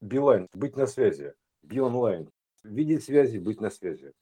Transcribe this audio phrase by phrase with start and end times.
[0.00, 2.30] Билайн, быть на связи, be онлайн,
[2.64, 4.12] видеть связи, быть на связи.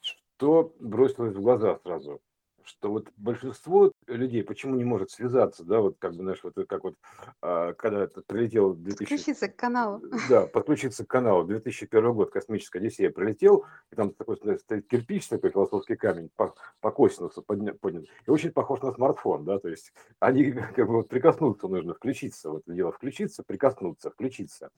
[0.00, 2.20] Что бросилось в глаза сразу?
[2.64, 6.84] что вот большинство людей почему не может связаться, да, вот как бы, знаешь, вот как
[6.84, 6.94] вот,
[7.40, 9.04] а, когда прилетел 2000...
[9.04, 10.02] Подключиться к каналу.
[10.28, 11.44] Да, подключиться к каналу.
[11.44, 16.90] 2001 год, космическая Одиссея прилетел, и там такой стоит кирпич, такой философский камень по, по
[16.90, 21.08] косинусу поднят, поднят, и очень похож на смартфон, да, то есть они как бы вот
[21.08, 24.70] прикоснуться нужно, включиться, вот дело включиться, прикоснуться, включиться.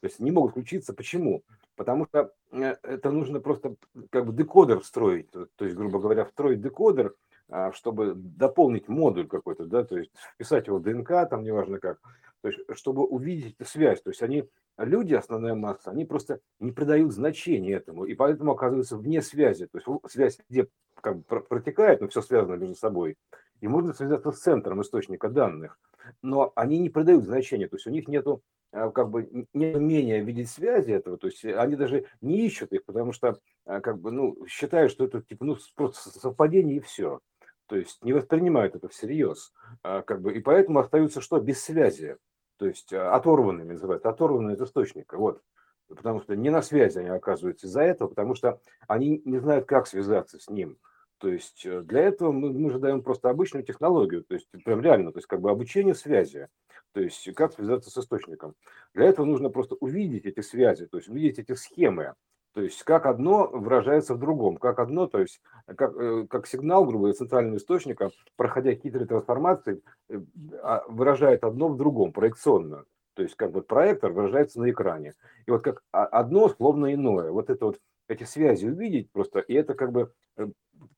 [0.00, 0.94] То есть не могут включиться.
[0.94, 1.42] Почему?
[1.76, 3.76] Потому что э, это нужно просто
[4.10, 5.30] как бы декодер встроить.
[5.30, 7.14] То есть, грубо говоря, встроить декодер–
[7.50, 11.98] а, чтобы дополнить модуль какой-то, да, то есть вписать его в ДНК, там неважно как,
[12.42, 14.02] то есть чтобы увидеть эту связь.
[14.02, 14.46] То есть они,
[14.76, 19.66] люди, основная масса, они просто не придают значения этому, и поэтому оказываются вне связи.
[19.66, 20.68] То есть связь где
[21.00, 23.16] как бы протекает, но все связано между собой,
[23.62, 25.78] и можно связаться с центром источника данных,
[26.20, 30.50] но они не придают значения, то есть у них нету как бы нет умения видеть
[30.50, 34.46] связи этого, то есть они даже не ищут их, потому что а, как бы, ну,
[34.46, 37.20] считают, что это типа, ну, просто совпадение и все
[37.68, 39.52] то есть не воспринимают это всерьез,
[39.82, 41.38] а, как бы, и поэтому остаются что?
[41.38, 42.16] Без связи,
[42.56, 45.42] то есть а, оторванными называют, оторванные от источника, вот,
[45.86, 48.58] потому что не на связи они оказываются из-за этого, потому что
[48.88, 50.78] они не знают, как связаться с ним,
[51.18, 54.80] то есть э, для этого мы, мы же даем просто обычную технологию, то есть прям
[54.80, 56.48] реально, то есть как бы обучение связи,
[56.92, 58.54] то есть как связаться с источником.
[58.94, 62.14] Для этого нужно просто увидеть эти связи, то есть увидеть эти схемы,
[62.54, 66.84] то есть как одно выражается в другом, как одно, то есть как, э, как сигнал,
[66.84, 70.20] грубо говоря, центрального источника, проходя какие-то трансформации, э,
[70.62, 72.84] а, выражает одно в другом, проекционно.
[73.14, 75.14] То есть как бы проектор выражается на экране.
[75.46, 77.30] И вот как одно словно иное.
[77.30, 80.48] Вот это вот эти связи увидеть просто, и это как бы, э,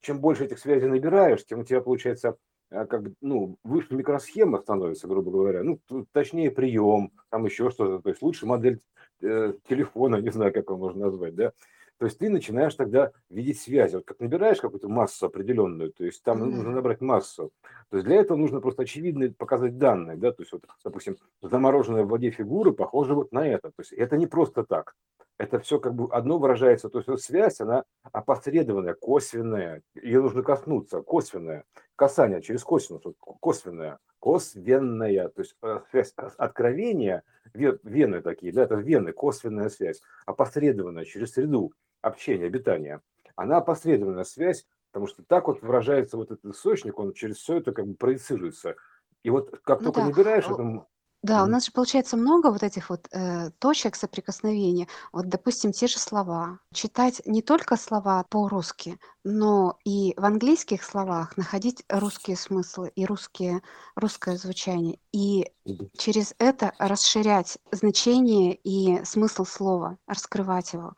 [0.01, 2.37] чем больше этих связей набираешь, тем у тебя получается
[2.71, 5.79] как ну, выше микросхема становится, грубо говоря, ну,
[6.13, 8.79] точнее прием, там еще что-то, то есть лучше модель
[9.21, 11.51] э, телефона, не знаю, как его можно назвать, да,
[12.01, 13.97] то есть ты начинаешь тогда видеть связи.
[13.97, 16.45] Вот как набираешь какую-то массу определенную, то есть там mm-hmm.
[16.47, 17.51] нужно набрать массу.
[17.91, 22.01] То есть для этого нужно просто очевидно показать данные, да, то есть вот, допустим, замороженная
[22.01, 23.69] в воде фигура похожа вот на это.
[23.69, 24.95] То есть это не просто так.
[25.37, 30.41] Это все как бы одно выражается, то есть вот связь, она опосредованная, косвенная, ее нужно
[30.41, 31.65] коснуться, косвенная,
[31.95, 38.75] касание через косинус, вот, косвенная косвенная, то есть э, связь откровения, вены такие, да, это
[38.75, 43.01] вены, косвенная связь, опосредованная через среду общения, обитания.
[43.35, 47.71] Она опосредованная связь, потому что так вот выражается вот этот источник, он через все это
[47.71, 48.75] как бы проецируется.
[49.23, 50.07] И вот как ну только да.
[50.07, 50.87] набираешь этому
[51.23, 54.87] да, у нас же получается много вот этих вот э, точек соприкосновения.
[55.13, 56.57] Вот, допустим, те же слова.
[56.73, 63.61] Читать не только слова по-русски, но и в английских словах находить русские смыслы и русские,
[63.95, 64.97] русское звучание.
[65.11, 65.51] И
[65.95, 70.95] через это расширять значение и смысл слова, раскрывать его.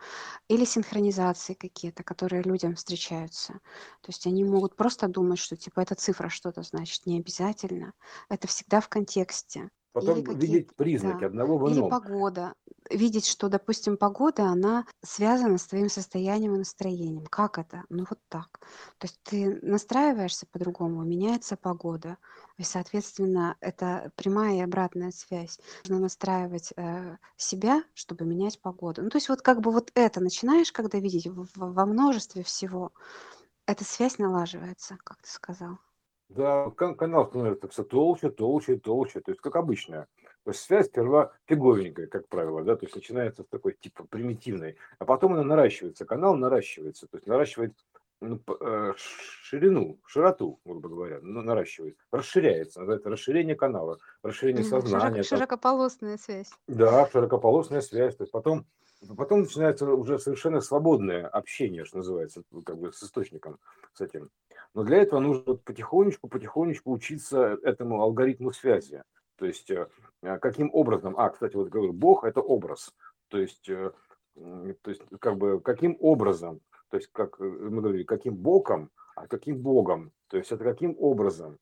[0.47, 3.53] Или синхронизации какие-то, которые людям встречаются.
[3.99, 7.05] То есть они могут просто думать, что типа эта цифра что-то значит.
[7.05, 7.91] Не обязательно.
[8.29, 9.69] Это всегда в контексте.
[9.93, 11.27] Потом Или видеть признаки да.
[11.27, 11.89] одного в Или ином.
[11.91, 12.55] погода.
[12.89, 17.25] Видеть, что, допустим, погода, она связана с твоим состоянием и настроением.
[17.27, 17.83] Как это?
[17.89, 18.59] Ну вот так.
[18.97, 22.17] То есть ты настраиваешься по-другому, меняется погода.
[22.57, 25.59] И, соответственно, это прямая и обратная связь.
[25.83, 29.03] Нужно настраивать э, себя, чтобы менять погоду.
[29.03, 32.43] Ну, то есть вот как бы вот это начинаешь, когда видеть в- в- во множестве
[32.43, 32.91] всего,
[33.67, 35.77] эта связь налаживается, как ты сказал.
[36.35, 40.07] Да, канал становится все толще, толще, толще, то есть как обычная.
[40.43, 44.77] То есть связь сперва фиговенькая, как правило, да, то есть начинается с такой типа примитивной,
[44.99, 47.73] а потом она наращивается, канал наращивается, то есть наращивает
[48.19, 55.23] ну, э, ширину, широту, грубо говоря, наращивает, расширяется, называется расширение канала, расширение сознания.
[55.23, 56.51] Широк, широкополосная связь.
[56.67, 58.65] Да, широкополосная связь, то есть потом
[59.17, 63.59] Потом начинается уже совершенно свободное общение, что называется, как бы с источником,
[63.93, 64.29] с этим.
[64.73, 69.03] Но для этого нужно потихонечку, потихонечку учиться этому алгоритму связи.
[69.37, 69.87] То есть, э,
[70.21, 72.93] а, каким образом, а, кстати, вот говорю, Бог– это образ.
[73.29, 73.91] То есть, э,
[74.35, 79.27] то есть, как бы, каким образом, то есть, как э, мы говорили, каким боком, а
[79.27, 80.11] каким Богом.
[80.27, 81.59] То есть, это каким образом.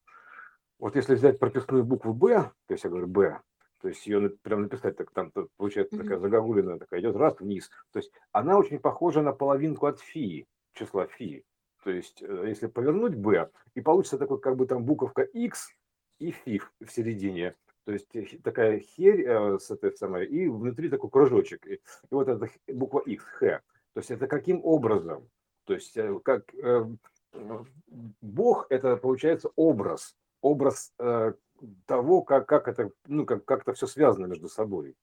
[0.80, 3.40] Вот если взять прописную букву «Б», то есть я говорю «Б»,
[3.82, 7.70] то есть ее прям написать, так там получается такая загогулина такая, идет раз вниз.
[7.92, 11.44] То есть она очень похожа на половинку от фи, числа фи.
[11.84, 15.74] То есть э, если повернуть b, и получится такой как бы там буковка x
[16.20, 17.56] и фи в середине.
[17.86, 21.66] То есть э, такая херь э, с этой самой, и внутри такой кружочек.
[21.66, 21.80] И, и
[22.12, 23.62] вот эта буква x, х.
[23.94, 25.28] То есть это каким образом?
[25.66, 26.86] То есть как э,
[28.22, 31.34] Бог это получается образ, образ э,
[31.86, 34.96] того, как, как это, ну, как, как это все связано между собой.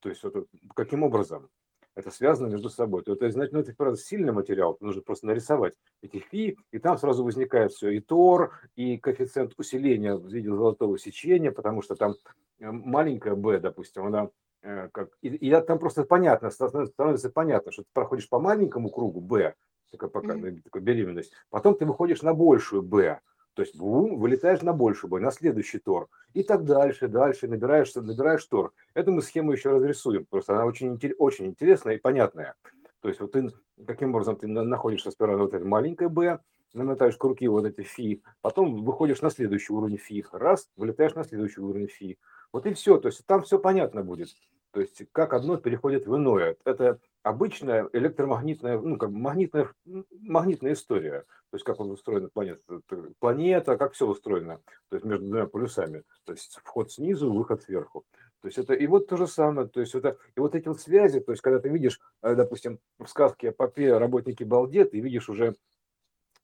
[0.00, 1.48] То есть вот, каким образом
[1.94, 3.02] это связано между собой.
[3.02, 6.98] То, есть, значит, ну, это просто сильный материал, нужно просто нарисовать эти фи, и там
[6.98, 12.14] сразу возникает все, и тор, и коэффициент усиления в виде золотого сечения, потому что там
[12.60, 14.30] э, маленькая b, допустим, она
[14.62, 19.20] э, как, и, и там просто понятно, становится понятно, что ты проходишь по маленькому кругу
[19.20, 19.54] b,
[19.90, 20.62] такая пока mm-hmm.
[20.62, 23.20] такая беременность, потом ты выходишь на большую b,
[23.54, 26.08] то есть бум, вылетаешь на больший бой, на следующий тор.
[26.32, 28.72] И так дальше, дальше, набираешь, набираешь тор.
[28.94, 32.54] Эту мы схему еще разрисуем, просто она очень, очень интересная и понятная.
[33.00, 33.50] То есть вот ты,
[33.86, 36.38] каким образом ты находишься сперва на вот этой маленькой Б,
[36.72, 41.60] намотаешь круги вот эти фи, потом выходишь на следующий уровень фи, раз, вылетаешь на следующий
[41.60, 42.18] уровень фи.
[42.52, 44.28] Вот и все, то есть там все понятно будет.
[44.72, 46.56] То есть как одно переходит в иное.
[46.64, 51.24] Это обычная электромагнитная, ну, как магнитная, магнитная история.
[51.50, 52.80] То есть как он устроена планета,
[53.18, 54.60] планета, как все устроено.
[54.88, 56.04] То есть между двумя полюсами.
[56.24, 58.04] То есть вход снизу, выход сверху.
[58.40, 60.80] То есть это и вот то же самое, то есть это и вот эти вот
[60.80, 65.00] связи, то есть когда ты видишь, э, допустим, в сказке о попе работники балдет, ты
[65.00, 65.54] видишь уже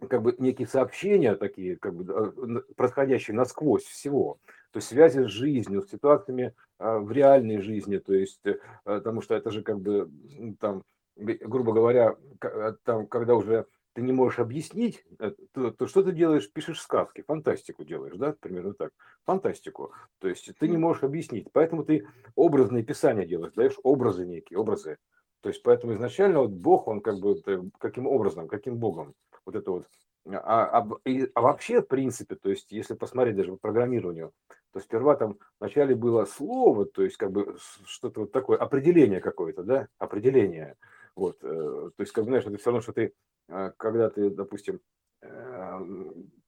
[0.06, 4.38] как бы некие сообщения такие, как бы э, происходящие насквозь всего,
[4.70, 9.20] то есть связи с жизнью, с ситуациями а, в реальной жизни, то есть, э, потому
[9.22, 10.10] что это же как бы
[10.60, 10.84] там,
[11.16, 15.04] грубо говоря, э, там, когда уже ты не можешь объяснить,
[15.52, 16.52] то, то что ты делаешь?
[16.52, 18.92] Пишешь сказки, фантастику делаешь, да, примерно так,
[19.24, 19.92] фантастику.
[20.20, 22.06] То есть ты не можешь объяснить, поэтому ты
[22.36, 24.98] образные писания делаешь, даешь образы некие, образы.
[25.40, 27.40] То есть поэтому изначально вот Бог, он как бы
[27.78, 29.14] каким образом, каким Богом,
[29.44, 29.86] вот это вот
[30.36, 34.32] а, а, и, а вообще, в принципе, то есть, если посмотреть даже по программированию,
[34.72, 37.56] то сперва там вначале было слово, то есть, как бы
[37.86, 40.76] что-то вот такое, определение какое-то, да, определение.
[41.14, 43.14] Вот, э, то есть, как бы, знаешь, это все равно, что ты,
[43.48, 44.80] э, когда ты, допустим,
[45.22, 45.80] э,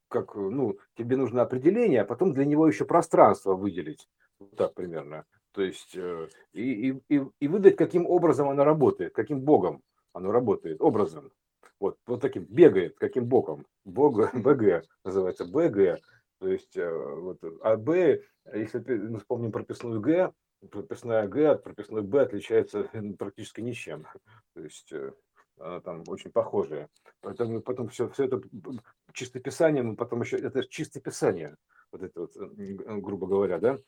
[0.09, 4.09] как, ну, тебе нужно определение, а потом для него еще пространство выделить,
[4.39, 5.25] вот так примерно.
[5.53, 9.83] То есть, и, и, и, и выдать, каким образом оно работает, каким богом
[10.13, 11.33] оно работает, образом.
[11.81, 13.67] Вот, вот таким бегает, каким боком.
[13.85, 16.01] Бог, БГ называется БГ.
[16.39, 18.23] То есть, э, вот, а Б,
[18.55, 20.33] если мы вспомним прописную Г,
[20.71, 22.89] прописная Г от прописной Б отличается
[23.19, 24.07] практически ничем.
[24.55, 25.13] То есть, э,
[25.59, 26.89] она там очень похожая.
[27.21, 28.43] Поэтому потом все, все это
[29.13, 31.57] чистописание, мы потом еще, это чистописание,
[31.93, 33.79] вот это вот, грубо говоря, да,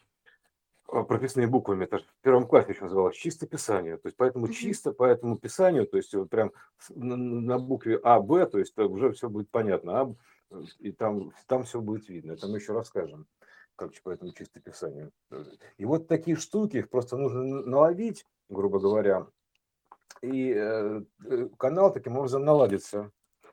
[0.92, 4.92] а, прописные буквами, это в первом классе еще называлось чисто писание, то есть поэтому чисто
[4.92, 6.52] по этому писанию, то есть вот прям
[6.90, 10.16] на букве А, Б, то есть уже все будет понятно,
[10.50, 13.26] а, и там, там все будет видно, это мы еще расскажем,
[13.74, 15.12] как по этому чисто писанию.
[15.78, 19.26] И вот такие штуки, их просто нужно наловить, грубо говоря,
[20.20, 23.10] и э, э канал таким образом наладится.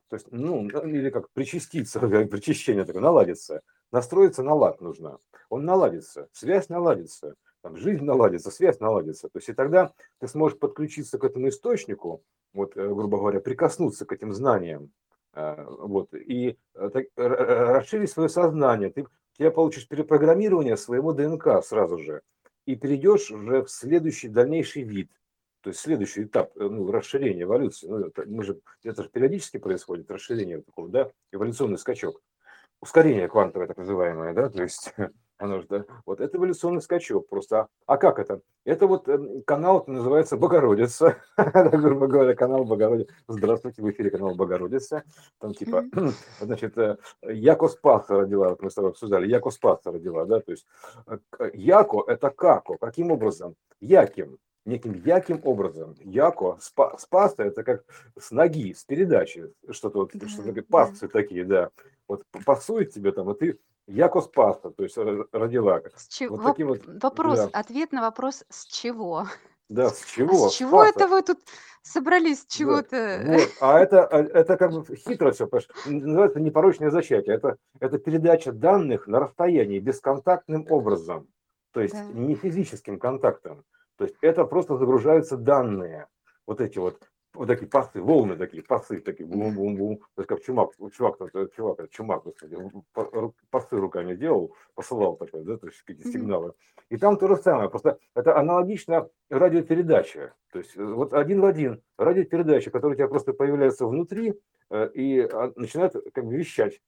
[0.10, 5.20] То есть, ну, или как причаститься, причащение такое, наладится настроиться на лад нужно.
[5.50, 9.30] Он наладится, связь наладится, там, жизнь наладится, связь наладится.
[9.30, 14.06] То есть и тогда ты сможешь подключиться к этому источнику, вот, э, грубо говоря, прикоснуться
[14.06, 14.92] к этим знаниям,
[15.34, 18.90] э, вот, и э, так, расширить свое сознание.
[18.90, 19.08] Ты,
[19.38, 22.22] ты получишь перепрограммирование своего ДНК сразу же
[22.66, 25.12] и перейдешь уже в следующий, дальнейший вид.
[25.62, 27.88] То есть следующий этап ну, расширения эволюции.
[27.88, 32.22] Ну, это, мы же, это же периодически происходит расширение такого, да, эволюционный скачок
[32.82, 34.94] ускорение квантовое, так называемое, да, то есть
[35.38, 37.68] оно же, да, вот это эволюционный скачок просто.
[37.86, 38.42] А как это?
[38.66, 43.14] Это вот эм, канал называется Богородица, грубо говоря, канал Богородица.
[43.28, 45.04] Здравствуйте, в эфире канал Богородица.
[45.40, 45.86] Там типа,
[46.42, 50.52] значит, э, Яко Спаса родила, вот мы с тобой обсуждали, Яко Спаса родила, да, то
[50.52, 50.68] есть
[51.08, 51.18] э,
[51.54, 53.56] Яко– это како, каким образом?
[53.80, 54.38] Яким,
[54.70, 55.96] неким яким образом.
[56.00, 57.84] Яко, спа, спаса– это как
[58.18, 61.72] с ноги, с передачи, что-то вот, что такое, пасцы такие, да
[62.10, 64.98] вот пасует тебе там, и ты яко спаса, то есть
[65.32, 65.82] родила.
[65.96, 66.36] С чего?
[66.36, 67.50] Вот таким вот, вопрос, да.
[67.54, 69.28] ответ на вопрос «с чего?»
[69.70, 70.48] Да, с чего?
[70.48, 70.90] А с чего спаса?
[70.90, 71.40] это вы тут
[71.84, 73.22] собрались чего-то?
[73.24, 73.34] Да.
[73.34, 73.50] Вот.
[73.62, 75.48] А это, а, это как бы хитро все,
[75.86, 77.36] называется непорочное зачатие.
[77.36, 81.28] Это, это передача данных на расстоянии бесконтактным образом,
[81.72, 82.04] то есть да.
[82.14, 83.64] не физическим контактом.
[84.00, 86.08] То есть это просто загружаются данные,
[86.48, 89.98] вот эти вот вот такие пасы, волны такие, пасы такие, бум-бум-бум.
[90.16, 91.18] То есть как чумак, чувак,
[91.56, 92.58] чувак, чумак, господи,
[93.52, 96.54] пасы руками делал, посылал такое, да, то есть какие-то сигналы.
[96.90, 100.34] И там то же самое, просто это аналогично радиопередача.
[100.52, 104.34] То есть э, вот один в один радиопередача, которая у тебя просто появляется внутри
[104.72, 106.82] э, и а, начинает как бы вещать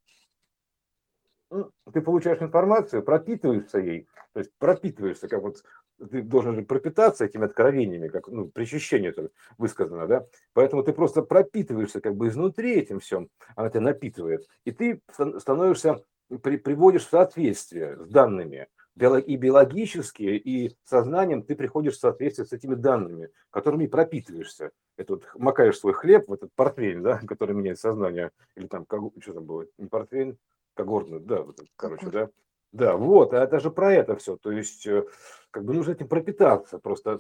[1.93, 5.63] ты получаешь информацию, пропитываешься ей, то есть пропитываешься, как вот
[6.09, 11.21] ты должен же пропитаться этими откровениями, как ну, причащение это высказано, да, поэтому ты просто
[11.21, 16.03] пропитываешься как бы изнутри этим всем, она тебя напитывает, и ты становишься,
[16.41, 22.53] при, приводишь в соответствие с данными, и биологически, и сознанием ты приходишь в соответствие с
[22.53, 24.71] этими данными, которыми пропитываешься.
[24.97, 28.85] Это вот макаешь свой хлеб в этот портфель, да, который меняет сознание, или там,
[29.19, 30.37] что там было, не портфель,
[30.73, 32.29] когортный, да, вот, короче, да.
[32.71, 34.37] Да, вот, а это же про это все.
[34.37, 35.05] То есть, э,
[35.51, 37.19] как бы нужно этим пропитаться, просто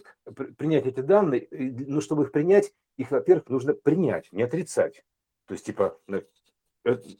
[0.57, 1.47] принять эти данные.
[1.51, 5.03] Ну, чтобы их принять, их, во-первых, нужно принять, не отрицать.
[5.47, 6.21] То есть, типа, э,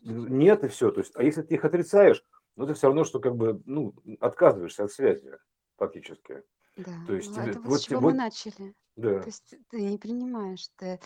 [0.03, 0.91] нет и все.
[0.91, 2.23] То есть, а если ты их отрицаешь,
[2.55, 5.38] ну, это все равно, что как бы, ну, отказываешься от связи
[5.77, 6.43] фактически.
[6.77, 8.73] Да, То есть, ну, это вот, с чего вот, мы начали.
[8.95, 9.19] Да.
[9.19, 11.00] То есть ты не принимаешь, ты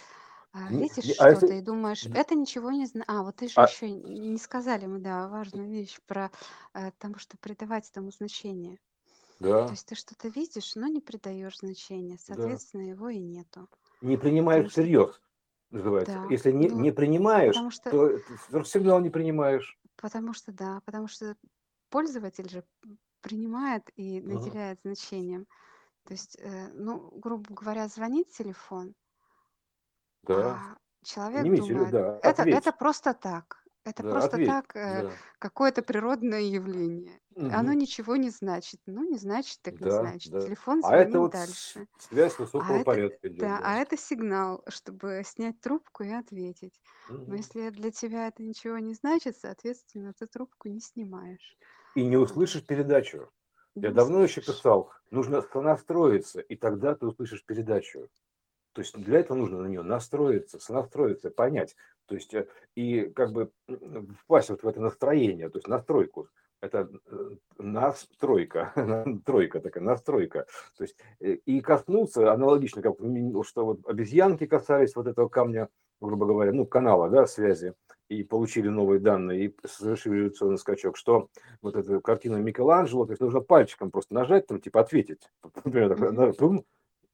[0.55, 3.05] а, видишь а что-то и думаешь, это ничего не знаю.
[3.09, 3.67] А, вот ты же а...
[3.67, 6.31] еще не сказали мы, да, важную вещь про
[6.73, 8.79] э, тому, что придавать этому значение.
[9.41, 9.65] Да.
[9.65, 12.89] То есть ты что-то видишь, но не придаешь значения, соответственно, да.
[12.89, 13.67] его и нету.
[13.99, 14.81] Не принимаешь что...
[14.81, 15.21] всерьез,
[15.71, 16.13] называется.
[16.13, 16.27] Да.
[16.29, 18.19] Если не, ну, не принимаешь, что...
[18.49, 19.77] то сигнал не принимаешь.
[19.97, 21.35] Потому что да, потому что
[21.89, 22.63] пользователь же
[23.19, 24.95] принимает и наделяет ага.
[24.95, 25.47] значением.
[26.05, 28.95] То есть, э, ну, грубо говоря, звонит телефон,
[30.27, 30.53] да.
[30.53, 33.63] а человек Не думает, да, это, это просто так.
[33.83, 34.47] Это Да, просто ответь.
[34.47, 35.11] так, э, Да.
[35.39, 37.19] какое-то природное явление.
[37.35, 38.79] Оно ничего не значит.
[38.87, 40.31] Ну, не значит, так не Да, значит.
[40.31, 40.39] да.
[40.39, 41.87] Телефон А это вот дальше.
[41.99, 46.81] связь А высокого это, порядка идет, да, а это сигнал, чтобы снять трубку и ответить.
[47.27, 51.57] Но если для тебя это ничего не значит, соответственно, ты трубку не снимаешь.
[51.95, 53.29] И не услышишь передачу.
[53.75, 58.09] Я давно еще писал, нужно сонастроиться, и тогда ты услышишь передачу.
[58.75, 61.77] То есть для этого нужно на нее настроиться, сонастроиться, понять.
[62.07, 63.49] То есть э, и как бы
[64.23, 66.27] впасть вот в это настроение, то есть настройку.
[66.59, 68.73] Это э, настройка,
[69.25, 70.45] тройка такая, настройка.
[70.77, 72.95] То есть э, и коснуться аналогично, как
[73.45, 75.69] что вот обезьянки касались вот этого камня,
[76.01, 77.75] грубо говоря, ну, канала, да, связи,
[78.09, 81.29] и получили новые данные, и совершили революционный скачок, что
[81.61, 85.29] вот эту картину Микеланджело, то есть нужно пальчиком просто нажать, там, типа, ответить,
[85.63, 86.65] например, mm-hmm.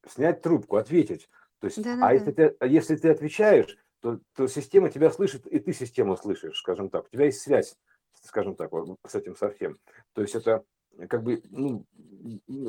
[0.08, 1.30] снять трубку, ответить,
[1.62, 5.46] то есть, да, да, а если ты, если ты отвечаешь, то, то система тебя слышит,
[5.46, 7.06] и ты систему слышишь, скажем так.
[7.06, 7.78] У тебя есть связь,
[8.24, 9.78] скажем так, вот, с этим совсем.
[10.14, 10.64] То есть это
[11.08, 11.86] как бы ну,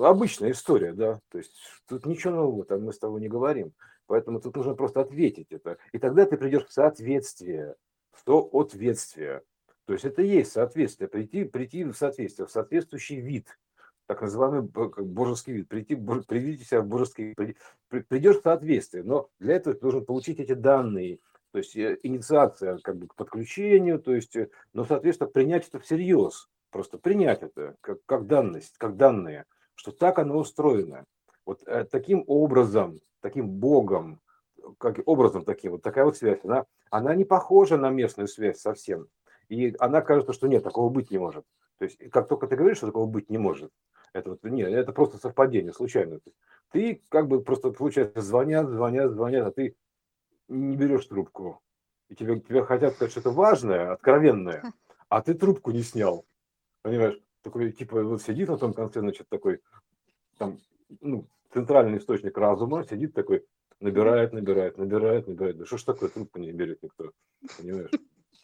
[0.05, 1.21] обычная история, да.
[1.31, 1.57] То есть
[1.89, 3.73] тут ничего нового, там мы с тобой не говорим.
[4.07, 5.79] Поэтому тут нужно просто ответить это.
[5.93, 7.77] И тогда ты придешь в соответствие,
[8.11, 9.41] в то ответствие.
[9.87, 13.59] То есть это и есть соответствие, прийти, прийти в соответствие, в соответствующий вид–
[14.13, 17.57] так называемый божеский вид, прийти, приведите себя в божеский вид,
[18.09, 21.19] придешь в соответствие, но для этого ты должен получить эти данные,
[21.53, 25.79] то есть э, инициация как бы к подключению, то есть, э, но, соответственно, принять это
[25.79, 31.07] всерьез, просто принять это как, как данность, как данные, что так оно устроено.
[31.47, 34.21] Вот э, таким образом, таким богом,
[34.77, 39.07] как образом таким, вот такая вот связь, она, она не похожа на местную связь совсем.
[39.49, 41.47] И она кажется, что нет, такого быть не может.
[41.79, 43.73] То есть, как только ты говоришь, что такого быть не может,
[44.13, 46.21] это вот, нет, это просто совпадение, случайно.
[46.71, 49.77] Ты как бы просто, получается, звонят, звонят, звонят, а ты
[50.49, 51.61] не берешь трубку.
[52.09, 54.73] И тебе, тебе хотят сказать что-то важное, откровенное,
[55.09, 56.27] а ты трубку не снял.
[56.83, 57.19] Понимаешь?
[57.43, 59.61] Такой, типа, вот сидит на том конце, значит, такой,
[60.39, 60.59] там,
[61.01, 63.45] ну, центральный источник разума, сидит такой,
[63.81, 65.59] набирает, набирает, набирает, набирает.
[65.59, 67.13] Да что ж такое, трубку не берет никто,
[67.59, 67.91] понимаешь?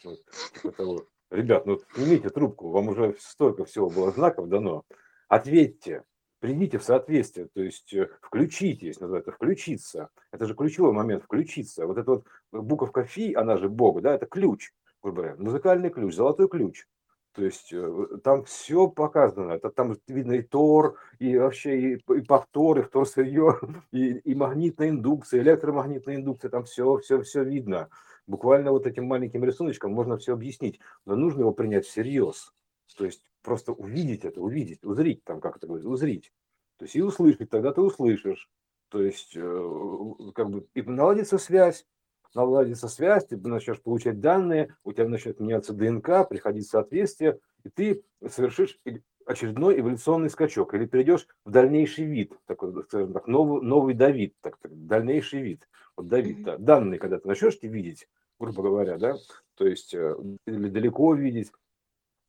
[0.05, 0.19] Вот,
[0.55, 1.07] типа того.
[1.31, 4.85] Ребят, ну снимите трубку, вам уже столько всего было знаков дано
[5.29, 6.05] ответьте,
[6.41, 10.09] придите в соответствие, то есть э, включитесь, называется, включиться.
[10.33, 11.87] Это же ключевой момент, включиться.
[11.87, 16.15] Вот эта вот буковка фи, она же Бог, да, это ключ, грубо говоря, музыкальный ключ,
[16.15, 16.87] золотой ключ.
[17.33, 19.53] То есть э, там все показано.
[19.53, 23.07] Это там видно и тор, и вообще и, и повтор, и втор
[23.93, 27.89] и, и магнитная индукция, электромагнитная индукция, там все, все, все видно.
[28.27, 32.53] Буквально вот этим маленьким рисуночком можно все объяснить, но нужно его принять всерьез.
[32.97, 36.33] То есть просто увидеть это, увидеть, узрить, там как это говорить, узрить.
[36.79, 38.51] То есть и услышать, тогда ты услышишь.
[38.89, 41.87] То есть э, как бы и наладится связь,
[42.35, 48.05] наладится связь, ты начнешь получать данные, у тебя начнет меняться ДНК, приходить соответствие, и ты
[48.27, 48.79] совершишь
[49.27, 54.57] очередной эволюционный скачок, или перейдешь в дальнейший вид, такой, скажем так, новый, новый Давид, так,
[54.59, 55.69] так, дальнейший вид.
[55.97, 58.09] Вот Давид, да, данные, когда ты начнешь видеть,
[58.39, 59.17] грубо говоря, да,
[59.57, 60.17] то есть э,
[60.47, 61.53] или далеко видеть,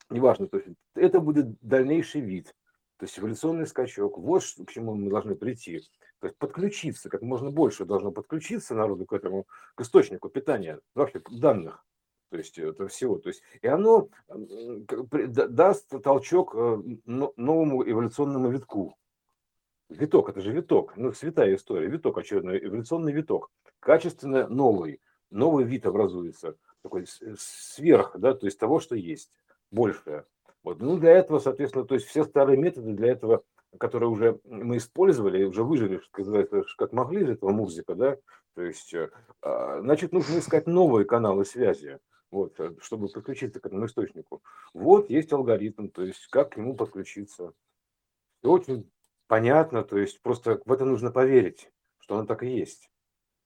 [0.09, 2.55] неважно, то есть это будет дальнейший вид,
[2.97, 4.17] то есть эволюционный скачок.
[4.17, 5.81] Вот к чему мы должны прийти.
[6.19, 11.21] То есть подключиться, как можно больше должно подключиться народу к этому, к источнику питания, вообще
[11.29, 11.85] данных.
[12.29, 13.17] То есть это всего.
[13.17, 18.95] То есть, и оно даст толчок э, новому эволюционному витку.
[19.89, 23.49] Виток, это же виток, ну, святая история, виток очередной, эволюционный виток,
[23.79, 29.31] качественно новый, новый вид образуется, такой сверх, да, то есть того, что есть
[29.71, 30.25] большее.
[30.63, 30.79] Вот.
[30.79, 33.43] Ну, для этого, соответственно, то есть все старые методы для этого,
[33.77, 38.17] которые уже мы использовали, уже выжили, сказать, как могли из этого музыка, да,
[38.55, 39.09] то есть, э,
[39.41, 41.99] а, значит, нужно искать новые каналы связи,
[42.31, 44.41] вот, э, чтобы подключиться к этому источнику.
[44.73, 47.53] Вот есть алгоритм, то есть как к нему подключиться.
[48.43, 48.91] И очень
[49.27, 52.89] понятно, то есть просто в это нужно поверить, что оно так и есть.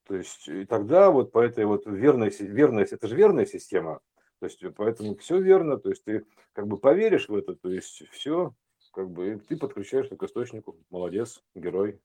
[0.06, 4.00] То есть и тогда вот по этой вот верной, верность, это же верная система,
[4.40, 8.04] то есть поэтому все верно, то есть ты как бы поверишь в это, то есть
[8.12, 8.54] все,
[8.94, 12.00] как бы ты подключаешься к источнику, молодец, герой.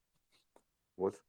[0.96, 1.22] Вот.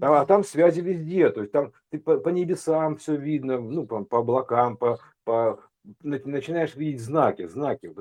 [0.00, 3.86] А, а там связи везде, то есть там ты по, по небесам все видно, ну,
[3.86, 5.62] по, по облакам, по, по,
[6.02, 7.94] начинаешь видеть знаки, знаки,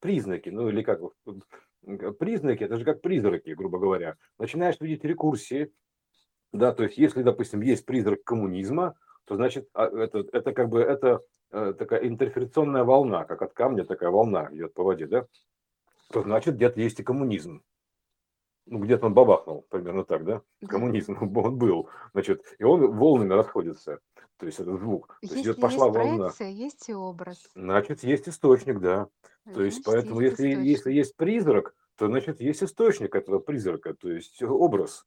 [0.00, 1.00] признаки, ну или как,
[2.18, 4.16] признаки, это же как призраки, грубо говоря.
[4.38, 5.72] Начинаешь видеть рекурсии,
[6.52, 10.80] да, то есть если, допустим, есть призрак коммунизма, то значит а, это, это как бы
[10.80, 15.26] это такая интерференционная волна, как от камня такая волна идет по воде, да,
[16.12, 17.62] то значит где-то есть и коммунизм
[18.70, 20.42] ну, где-то он бабахнул, примерно так, да?
[20.66, 24.00] Коммунизм, он был, значит, и он волнами расходится,
[24.36, 25.18] то есть этот звук.
[25.20, 26.16] То есть, есть пошла есть волна.
[26.16, 27.48] проекция, есть и образ.
[27.54, 29.08] Значит, есть источник, да.
[29.54, 34.10] То есть, поэтому, есть если, если есть призрак, то, значит, есть источник этого призрака, то
[34.10, 35.06] есть образ,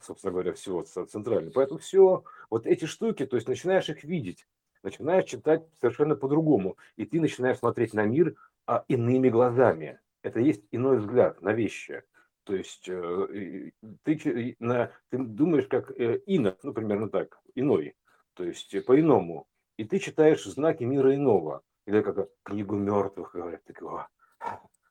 [0.00, 1.52] собственно говоря, всего центральный.
[1.52, 4.46] Поэтому все, вот эти штуки, то есть начинаешь их видеть,
[4.82, 8.34] начинаешь читать совершенно по-другому, и ты начинаешь смотреть на мир
[8.66, 10.00] а, иными глазами.
[10.22, 12.02] Это есть иной взгляд на вещи.
[12.44, 13.70] То есть э,
[14.02, 17.94] ты, ты думаешь как э, инок, ну, примерно так, иной,
[18.34, 19.46] то есть э, по-иному.
[19.76, 21.62] И ты читаешь знаки мира иного.
[21.86, 24.06] Или как книгу мертвых, говорят, такие, о,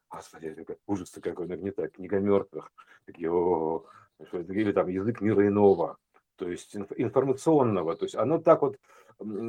[0.09, 2.71] господи, ужас какой, так, книга мертвых.
[3.05, 3.85] Такие, о,
[4.31, 5.97] или там язык мира иного,
[6.35, 8.77] то есть информационного, то есть оно так вот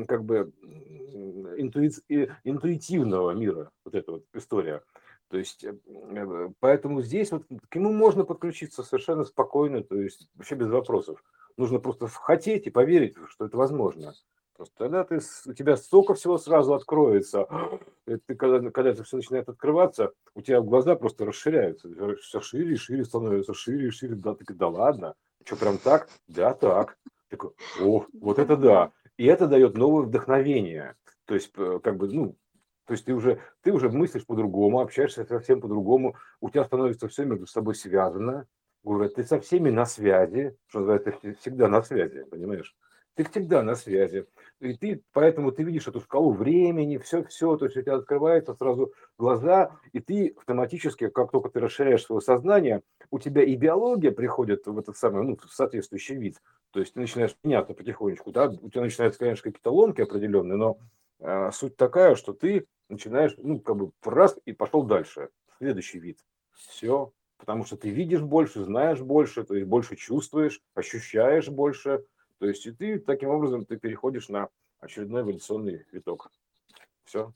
[0.07, 0.53] как бы
[1.57, 1.91] интуи,
[2.45, 4.83] интуитивного мира, вот эта вот история.
[5.29, 10.29] То есть, э, э, поэтому здесь вот к нему можно подключиться совершенно спокойно, то есть
[10.35, 11.25] вообще без вопросов.
[11.57, 14.15] Нужно просто хотеть и поверить, что это возможно.
[14.55, 17.47] Просто тогда ты, у тебя столько всего сразу откроется.
[18.05, 21.89] Ты, когда, когда это все начинает открываться, у тебя глаза просто расширяются.
[22.21, 24.17] Все шире и шире становится, шире и шире.
[24.17, 26.09] Да, ты, да ладно, что прям так?
[26.29, 26.99] Да, так.
[27.29, 28.93] Такой, о, вот это да.
[29.23, 30.97] И это дает новое вдохновение.
[31.27, 32.37] То есть, как бы, ну,
[32.87, 37.25] то есть ты уже, ты уже мыслишь по-другому, общаешься совсем по-другому, у тебя становится все
[37.25, 38.49] между собой связано.
[38.83, 42.75] Говорю, ты со всеми на связи, что называется, ты всегда на связи, понимаешь?
[43.15, 44.27] Ты всегда на связи.
[44.61, 48.93] И ты, поэтому ты видишь эту шкалу времени, все-все, то есть у тебя открываются сразу
[49.19, 54.67] глаза, и ты автоматически, как только ты расширяешь свое сознание, у тебя и биология приходит
[54.67, 56.41] в этот самый, ну, в соответствующий вид.
[56.71, 60.79] То есть ты начинаешь меняться потихонечку, да, у тебя начинаются, конечно, какие-то ломки определенные, но
[61.21, 65.29] э, суть такая, что ты начинаешь, ну, как бы раз и пошел дальше.
[65.59, 66.19] Следующий вид.
[66.53, 67.13] Все.
[67.43, 72.05] Потому что ты видишь больше, знаешь больше, то есть больше чувствуешь, ощущаешь больше.
[72.43, 74.49] То есть и ты таким образом ты переходишь на
[74.81, 76.29] очередной эволюционный виток.
[77.05, 77.33] Все.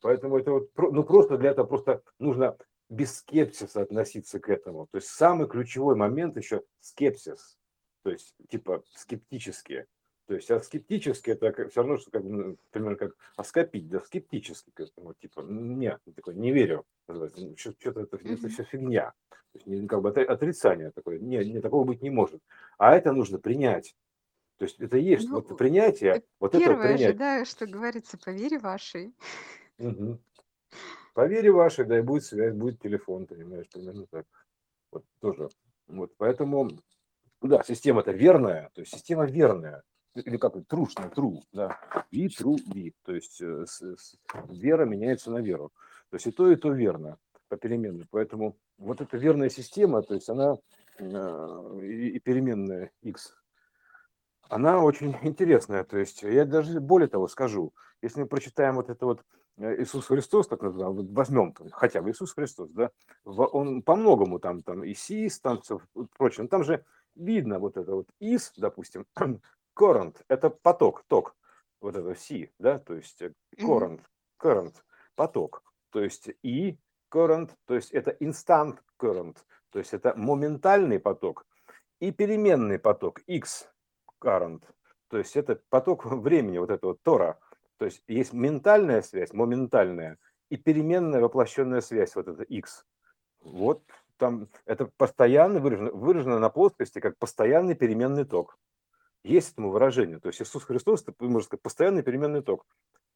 [0.00, 2.56] Поэтому это вот, ну просто для этого просто нужно
[2.88, 4.86] без скепсиса относиться к этому.
[4.86, 7.58] То есть самый ключевой момент еще скепсис.
[8.02, 9.86] То есть типа скептически.
[10.26, 12.22] То есть, а скептически это все равно, что как,
[12.70, 16.84] примерно как оскопить, да, скептически к этому, типа, нет, такой, не верю,
[17.56, 19.12] что-то это, это все фигня,
[19.52, 22.42] то есть, как бы отрицание такое, не, не, такого быть не может,
[22.76, 23.94] а это нужно принять,
[24.58, 27.08] то есть это есть ну, вот принятие, вот это принятие.
[27.08, 29.14] ожидаю, что говорится, по вере вашей.
[29.78, 30.18] Угу.
[31.14, 34.26] По вере вашей, да, и будет связь, будет телефон, понимаешь, примерно так.
[34.90, 35.50] Вот тоже.
[35.86, 36.70] Вот, поэтому,
[37.42, 39.84] да, система-то верная, то есть система верная,
[40.16, 41.78] или как трушный, true, да,
[42.12, 44.16] be, true, be, то есть э, с, с,
[44.48, 45.72] вера меняется на веру.
[46.10, 48.06] То есть и то, и то верно по переменной.
[48.10, 50.56] Поэтому вот эта верная система, то есть она
[50.98, 53.36] э, и, переменная x,
[54.48, 55.84] она очень интересная.
[55.84, 59.24] То есть я даже более того скажу, если мы прочитаем вот это вот
[59.58, 62.90] э, Иисус Христос, так называемый, возьмем хотя бы Иисус Христос, да,
[63.24, 65.80] он по многому там, там и сис, там все
[66.16, 66.84] прочее, там же
[67.16, 69.06] видно вот это вот из, допустим,
[69.76, 71.36] current– это поток, ток,
[71.80, 74.00] вот это C, да, то есть э, current,
[74.40, 74.74] current,
[75.14, 76.78] поток, то есть и
[77.12, 79.36] current, то есть это instant current,
[79.70, 81.46] то есть это моментальный поток,
[82.00, 83.70] и переменный поток X
[84.20, 84.62] current,
[85.08, 87.38] то есть это поток времени, вот этого тора,
[87.76, 92.86] то есть есть ментальная связь, моментальная, и переменная воплощенная связь, вот это X.
[93.40, 93.82] Вот
[94.16, 98.58] там это постоянно выражено, выражено на плоскости как постоянный переменный ток
[99.26, 100.20] есть этому выражение.
[100.20, 102.66] То есть Иисус Христос, это, можно сказать, постоянный переменный ток.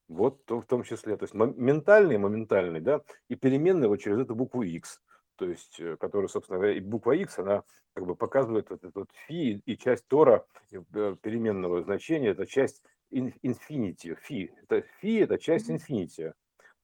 [0.08, 4.62] Вот в том числе, то есть ментальный, моментальный, да, и переменный вот через эту букву
[4.62, 5.00] X,
[5.36, 8.94] то есть, э, которая, собственно говоря, и буква X, она как бы показывает вот этот
[8.94, 15.38] вот фи и часть тора э, переменного значения, это часть infinity, фи, это фи, это
[15.38, 16.32] часть infinity,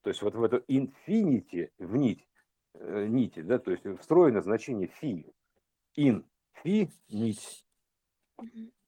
[0.02, 2.28] то есть вот в эту infinity, в нить,
[2.74, 5.26] э, нити, да, то есть встроено значение фи,
[5.98, 6.24] in,
[6.62, 7.66] фи, нить,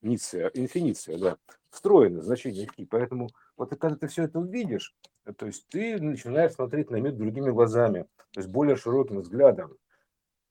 [0.02, 1.37] ниция, инфиниция, да,
[1.70, 4.94] встроено значение фи, поэтому вот когда ты все это увидишь,
[5.37, 9.76] то есть ты начинаешь смотреть на мир другими глазами, то есть более широким взглядом.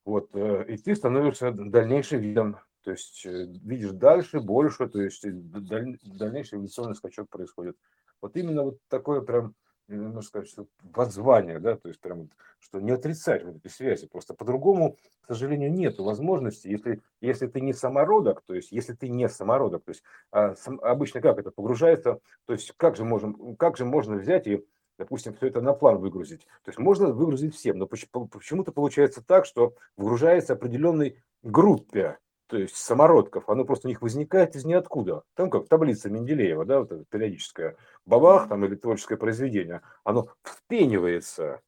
[0.06, 5.22] Вот, э, и ты становишься дальнейшим видом, то есть э, видишь дальше, больше, то есть
[5.24, 7.76] дальнейший эволюционный скачок происходит.
[8.22, 9.54] Вот именно вот такое прям
[9.88, 14.34] можно сказать, что воззвание, да, то есть прям, что не отрицать вот эти связи, просто
[14.34, 19.30] по-другому, к сожалению, нет возможности, если, если ты не самородок, то есть если ты не
[19.30, 23.78] самородок, то есть а, сам, обычно как это погружается, то есть как же, можем, как
[23.78, 24.66] же можно взять и,
[24.98, 29.46] допустим, все это на план выгрузить, то есть можно выгрузить всем, но почему-то получается так,
[29.46, 35.24] что выгружается определенной группе, то есть самородков, оно просто у них возникает из ниоткуда.
[35.36, 41.62] Там как таблица Менделеева, да, вот периодическая, бабах там или творческое произведение, оно впенивается,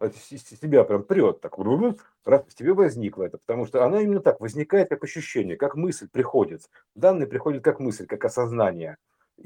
[0.00, 1.54] из себя прям прет, так,
[2.24, 6.08] раз в тебе возникло это, потому что оно именно так возникает как ощущение, как мысль
[6.10, 6.68] приходит.
[6.94, 8.98] Данные приходят как мысль, как осознание,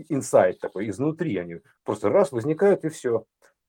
[0.08, 3.24] инсайт такой, изнутри они просто раз возникают и все.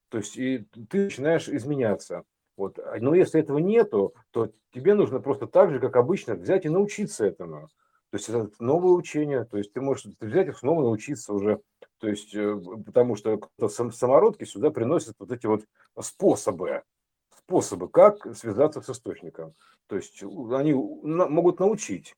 [0.08, 2.24] То есть и ты начинаешь изменяться.
[2.62, 2.78] Вот.
[3.00, 7.26] Но если этого нету, то тебе нужно просто так же, как обычно, взять и научиться
[7.26, 7.68] этому.
[8.10, 11.60] То есть это новое учение, то есть ты можешь взять и снова научиться уже,
[11.98, 15.64] то есть э, потому что самородки сюда приносят вот эти вот
[15.98, 16.82] способы,
[17.36, 19.54] способы, как связаться с источником.
[19.88, 22.14] То есть они могут научить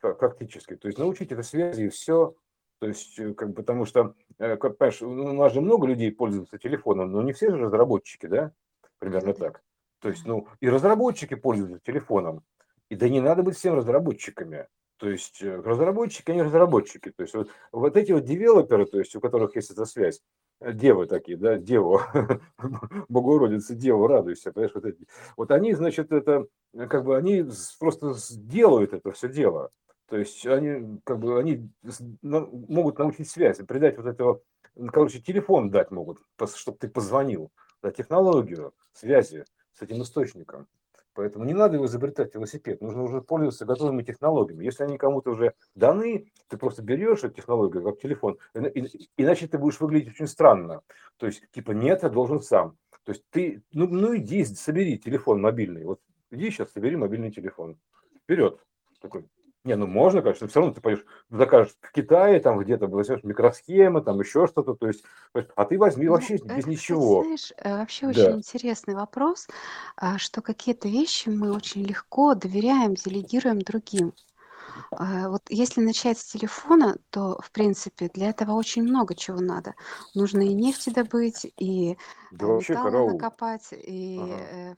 [0.00, 2.36] фактически, то есть научить это связи и все.
[2.78, 6.58] То есть, э, как, потому что, э, как, понимаешь, у нас же много людей пользуются
[6.58, 8.52] телефоном, но не все же разработчики, да?
[8.98, 9.62] Примерно так.
[10.00, 12.42] То есть, ну, и разработчики пользуются телефоном.
[12.88, 14.68] И да не надо быть всем разработчиками.
[14.98, 17.10] То есть э, разработчики, они разработчики.
[17.10, 20.20] То есть вот, вот эти вот девелоперы, то есть у которых есть эта связь,
[20.60, 22.00] э, девы такие, да, деву,
[23.08, 25.06] Богородица, деву, радуйся, понимаешь, вот эти.
[25.36, 27.44] Вот они, значит, это, э, как бы они
[27.78, 29.70] просто делают это все дело.
[30.08, 31.70] То есть они, как бы, они
[32.22, 34.40] могут научить связь, придать вот этого,
[34.90, 36.18] короче, телефон дать могут,
[36.54, 39.44] чтобы ты позвонил, да, технологию связи
[39.78, 40.66] с этим источником.
[41.14, 44.64] Поэтому не надо его изобретать велосипед, нужно уже пользоваться готовыми технологиями.
[44.64, 48.38] Если они кому-то уже даны, ты просто берешь эту технологию как телефон,
[49.16, 50.82] иначе ты будешь выглядеть очень странно.
[51.16, 52.76] То есть, типа, нет, я должен сам.
[53.04, 55.84] То есть ты, ну, ну иди, собери телефон мобильный.
[55.84, 57.78] Вот иди сейчас, собери мобильный телефон.
[58.22, 58.60] Вперед.
[59.00, 59.26] Такой,
[59.68, 63.22] не, ну можно, конечно, но все равно ты пойдешь, закажешь в Китае, там где-то возьмешь
[63.22, 65.04] микросхемы, там еще что-то, то есть,
[65.54, 67.22] а ты возьми ну, вообще это, без ничего.
[67.22, 68.08] Знаешь, э, вообще да.
[68.10, 69.46] очень интересный вопрос,
[69.96, 74.14] а, что какие-то вещи мы очень легко доверяем, делегируем другим.
[74.90, 79.74] А, вот если начать с телефона, то, в принципе, для этого очень много чего надо.
[80.14, 81.98] Нужно и нефти добыть, и
[82.32, 84.76] да, металл накопать, и ага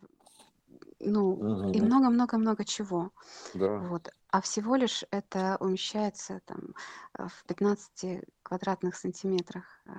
[1.01, 1.73] ну, Мгм.
[1.73, 3.11] и много-много-много чего.
[3.55, 3.89] Да.
[3.89, 4.09] Вот.
[4.31, 6.75] А всего лишь это умещается там
[7.19, 9.93] э, в 15 квадратных сантиметрах а,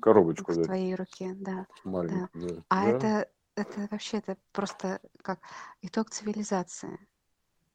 [0.00, 1.64] Коробочку, в да, твоей руке, да, да.
[1.84, 2.62] маленькую, да.
[2.68, 5.40] А Да, это, это вообще это просто как
[5.82, 6.98] итог цивилизации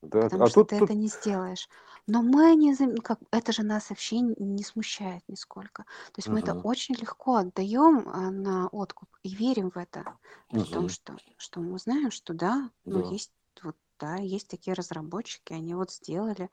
[0.09, 0.29] да.
[0.29, 1.69] потому А что тут, ты тут, это не сделаешь.
[2.07, 5.83] Но мы не, ну как, это же нас вообще не смущает нисколько.
[5.83, 10.05] То есть мы это очень легко отдаем а, на откуп и верим в это,
[10.51, 10.89] при том, Мгм.
[10.89, 13.01] что, что мы знаем, что да, ну да.
[13.01, 13.31] есть
[13.63, 16.49] вот да, есть такие разработчики, они вот сделали,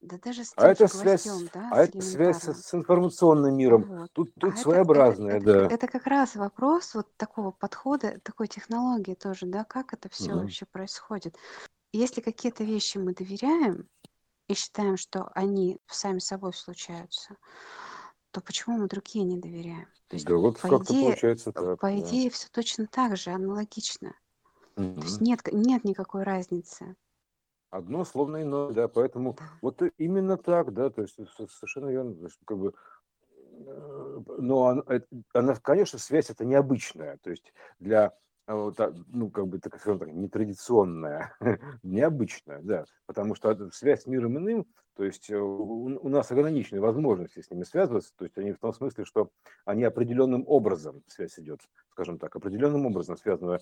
[0.00, 3.86] да даже с А это связь, гвоздем, да, а с это связь с, информационным миром.
[3.86, 4.10] Вот.
[4.12, 5.68] Тут, А тут это, это, своеобразная, это, да.
[5.68, 10.36] это как раз вопрос вот такого подхода, такой технологии тоже, да, как это все Мгм.
[10.36, 11.36] вообще происходит.
[11.92, 13.88] Если какие-то вещи мы доверяем
[14.48, 17.36] и считаем, что они сами собой случаются,
[18.30, 19.88] то почему мы другие не доверяем?
[20.08, 21.98] То есть, Да вот по как-то идее, получается так, по да.
[21.98, 24.14] идее, все точно так же, аналогично.
[24.74, 26.94] То есть нет, нет никакой разницы.
[27.70, 29.44] Одно словно иное, да, поэтому Да.
[29.60, 32.74] вот именно так, да, то есть со- совершенно верно, то есть как бы,
[33.30, 35.00] э, но она, э,
[35.34, 38.16] она, конечно, связь это необычная, то есть для
[38.48, 41.34] ну, как бы, так скажем так, нетрадиционная,
[41.82, 47.40] необычная, да, потому что связь с миром иным, то есть э, у, нас ограниченные возможности
[47.40, 49.30] с ними связываться, то есть они в том смысле, что
[49.64, 53.58] они определенным образом, связь идет, скажем так, определенным образом связан э,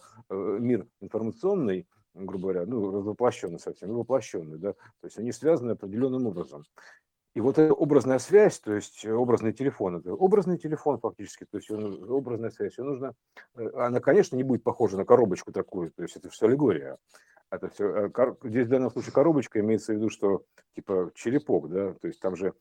[0.61, 6.65] мир информационный, грубо говоря, ну, развоплощенный совсем, воплощенный, да, то есть они связаны определенным образом.
[7.37, 11.71] И вот эта образная связь, то есть образный телефон, это образный телефон фактически, то есть
[11.71, 13.15] он, образная связь, ее нужно,
[13.75, 16.97] она, конечно, не будет похожа на коробочку такую, то есть это все аллегория.
[17.51, 18.11] Это все,
[18.43, 20.45] здесь в данном случае коробочка имеется в виду, что
[20.75, 22.55] типа черепок, да, то есть там же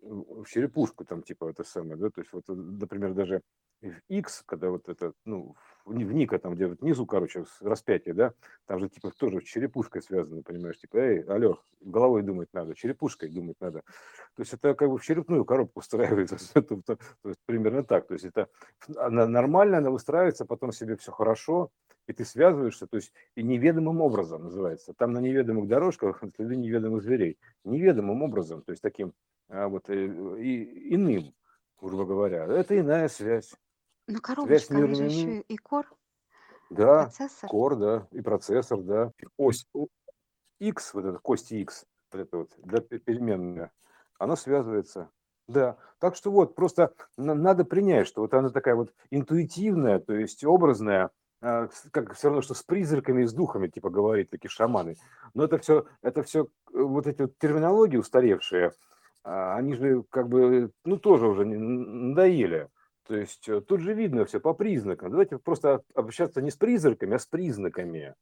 [0.00, 3.42] в черепушку там типа это самое, да, то есть вот, например, даже
[3.82, 8.32] в X, когда вот это, ну, в Ника там, где вот внизу, короче, распятие, да,
[8.66, 13.56] там же типа тоже черепушкой связано, понимаешь, типа, эй, алло, головой думать надо, черепушкой думать
[13.60, 13.82] надо.
[14.36, 18.24] То есть это как бы в черепную коробку то, то есть примерно так, то есть
[18.24, 18.48] это
[18.96, 21.70] она нормально, она выстраивается, потом себе все хорошо,
[22.06, 24.94] и ты связываешься, то есть и неведомым образом называется.
[24.94, 27.38] Там на неведомых дорожках следы неведомых зверей.
[27.64, 29.12] Неведомым образом, то есть таким
[29.48, 31.34] а, вот и, и, иным,
[31.80, 32.44] грубо говоря.
[32.44, 33.54] Это иная связь.
[34.06, 35.86] Ну, коробочка, она же еще и кор,
[36.68, 37.48] Да, процессор.
[37.48, 39.12] кор, да, и процессор, да.
[39.38, 39.66] Ось
[40.60, 43.72] X, вот эта кости X, вот это вот, да, переменная,
[44.18, 45.10] она связывается.
[45.46, 50.42] Да, так что вот, просто надо принять, что вот она такая вот интуитивная, то есть
[50.44, 51.10] образная,
[51.90, 54.96] как все равно, что с призраками и с духами, типа говорит такие шаманы.
[55.34, 58.72] Но это все, это все э, вот эти вот терминологии устаревшие,
[59.24, 62.68] а, они же как бы, ну, тоже уже надоели.
[63.06, 65.10] То есть э, тут же видно все по признакам.
[65.10, 68.14] Давайте просто общаться не с призраками, а с признаками.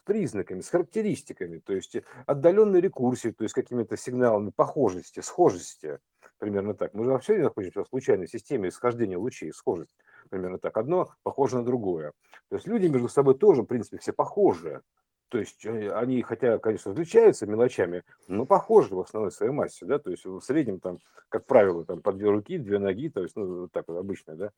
[0.00, 1.58] С признаками, с характеристиками.
[1.58, 5.98] То есть отдаленной рекурсии, то есть какими-то сигналами похожести, схожести.
[6.38, 6.94] Примерно так.
[6.94, 9.94] Мы же вообще находимся в случайной системе исхождения лучей, схожесть.
[10.32, 10.78] Примерно так.
[10.78, 12.12] Одно похоже на другое.
[12.48, 14.80] То есть люди между собой тоже, в принципе, все похожи.
[15.28, 19.98] То есть э, они, хотя, конечно, различаются мелочами, но похожи в основной своей массе, да,
[19.98, 23.36] то есть в среднем там, как правило, там по две руки, две ноги, то есть,
[23.36, 24.50] ну, так вот обычная, да,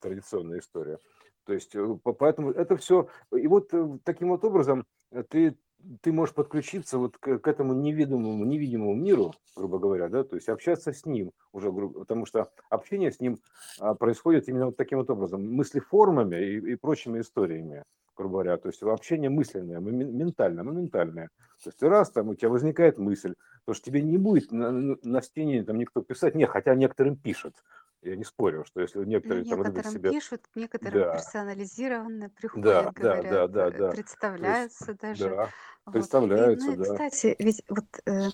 [0.00, 0.98] традиционная история.
[1.44, 4.86] То есть, э, поэтому это все, и вот э, таким вот образом
[5.28, 5.56] ты,
[6.00, 10.48] ты можешь подключиться вот к, к этому невидимому, невидимому миру, грубо говоря, да, то есть
[10.48, 13.38] общаться с ним уже, потому что общение с ним
[13.78, 17.84] а, происходит именно вот таким вот образом, мыслеформами и, и прочими историями
[18.16, 21.28] грубо говоря, то есть общение мысленное, ментальное, моментальное.
[21.62, 25.22] То есть раз там у тебя возникает мысль, то что тебе не будет на, на
[25.22, 27.54] стене там никто писать, не, хотя некоторым пишет,
[28.06, 30.10] я не спорю, что если некоторые ну, там некоторым себя...
[30.10, 31.12] пишут, некоторым да.
[31.14, 33.90] персонализированно приходят, да, говорят, да, да, да, да.
[33.90, 35.28] представляются есть, даже.
[35.30, 35.50] Да,
[35.84, 35.92] вот.
[35.92, 36.92] представляются, и, ну, да.
[36.92, 38.28] Кстати, ведь вот э,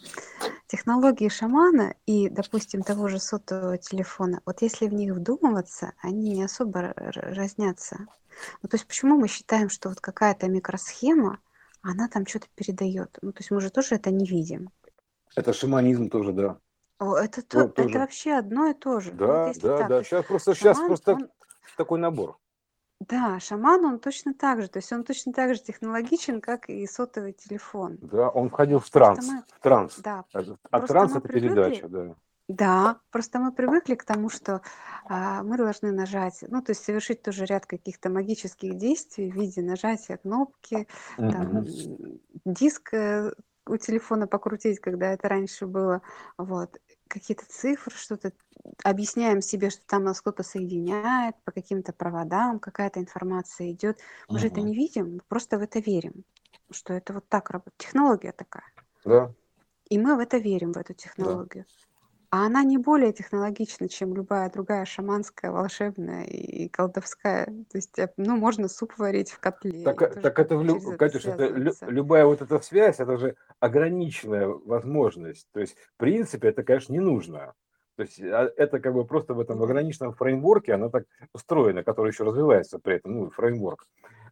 [0.67, 6.45] технологии шамана и, допустим, того же сотового телефона, вот если в них вдумываться, они не
[6.45, 8.07] особо разнятся.
[8.63, 11.39] Ну, то есть почему мы считаем, что вот какая-то микросхема,
[11.83, 13.19] она там что-то передает?
[13.23, 14.71] Ну, то есть мы же тоже это не видим.
[15.35, 16.59] Это шаманизм тоже, да.
[17.03, 19.11] О, это, то, ну, это вообще одно и то же.
[19.13, 20.03] Да, вот да, так, да.
[20.05, 21.29] Сейчас просто, шаман, сейчас просто он...
[21.77, 22.39] такой набор.
[23.01, 24.69] Да, шаман, он точно так же.
[24.69, 27.99] То есть он точно так же технологичен, как и сотовый телефон.
[28.01, 29.27] Да, он входил в транс.
[29.27, 29.43] Мы...
[29.49, 29.99] В транс.
[29.99, 30.25] Да.
[30.71, 31.49] А транс это привыкли...
[31.49, 32.15] передача, да.
[32.49, 34.63] Да, просто мы привыкли к тому, что
[35.07, 39.63] а, мы должны нажать, ну, то есть совершить тоже ряд каких-то магических действий в виде
[39.63, 40.87] нажатия кнопки,
[41.17, 41.65] там,
[42.45, 43.33] диск э,
[43.67, 46.03] у телефона покрутить, когда это раньше было,
[46.37, 48.33] вот, какие-то цифры, что-то
[48.83, 53.99] объясняем себе, что там нас кто-то соединяет по каким-то проводам, какая-то информация идет.
[54.29, 54.41] Мы mm-hmm.
[54.41, 56.25] же это не видим, просто в это верим,
[56.71, 57.77] что это вот так работает.
[57.79, 58.73] Технология такая.
[59.05, 59.33] Да.
[59.89, 61.65] И мы в это верим, в эту технологию.
[61.69, 61.92] Да
[62.33, 67.45] а она не более технологична, чем любая другая шаманская, волшебная и колдовская.
[67.45, 69.85] То есть, э, ну, можно суп варить в котле.
[69.85, 70.97] Так, так это, лю...
[70.97, 71.75] Катюш, это лю...
[71.83, 75.47] любая вот эта связь, это же ограниченная возможность.
[75.53, 77.53] То есть, в принципе, это, конечно, не нужно.
[77.97, 82.13] То есть а, это как бы просто в этом ограниченном фреймворке, она так устроена, который
[82.13, 83.87] еще развивается при этом, ну, фреймворк.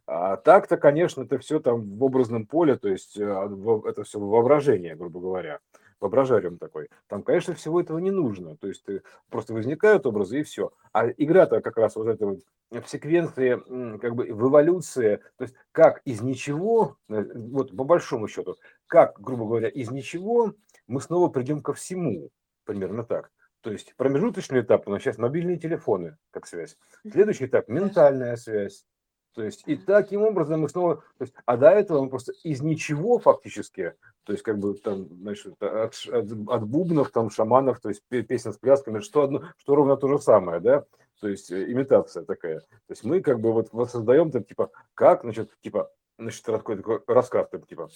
[0.07, 3.49] А так-то, конечно, это все там в образном поле, то есть э,
[3.85, 5.59] это все воображение, грубо говоря
[6.01, 6.89] воображариум такой.
[7.07, 8.57] Там, конечно, всего этого не нужно.
[8.57, 8.83] То есть
[9.29, 10.71] просто возникают образы и все.
[10.91, 12.39] А игра-то как раз вот эта вот
[12.71, 13.61] в секвенции,
[13.99, 18.55] как бы в эволюции, то есть как из ничего, э, вот по большому счету,
[18.87, 20.53] как, грубо говоря, из ничего
[20.87, 22.29] мы снова придем ко всему,
[22.65, 23.31] примерно так.
[23.61, 26.77] То есть промежуточный этап у нас сейчас мобильные телефоны, как связь.
[27.09, 28.85] Следующий этап– ментальная связь.
[29.33, 32.61] То есть и таким образом мы снова, то есть, а до этого мы просто из
[32.61, 37.89] ничего фактически, то есть как бы там, значит, от, от, от бубнов, там, шаманов, то
[37.89, 40.85] есть песен с плясками, что, одно, что ровно то же самое, да,
[41.21, 42.59] то есть э, имитация такая.
[42.59, 47.01] То есть мы как бы вот воссоздаем там, типа, как, значит, типа, значит, такой, такой
[47.07, 47.89] рассказ, там, типа,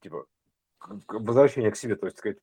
[0.00, 0.24] типа,
[1.08, 2.38] возвращение к себе, то есть сказать,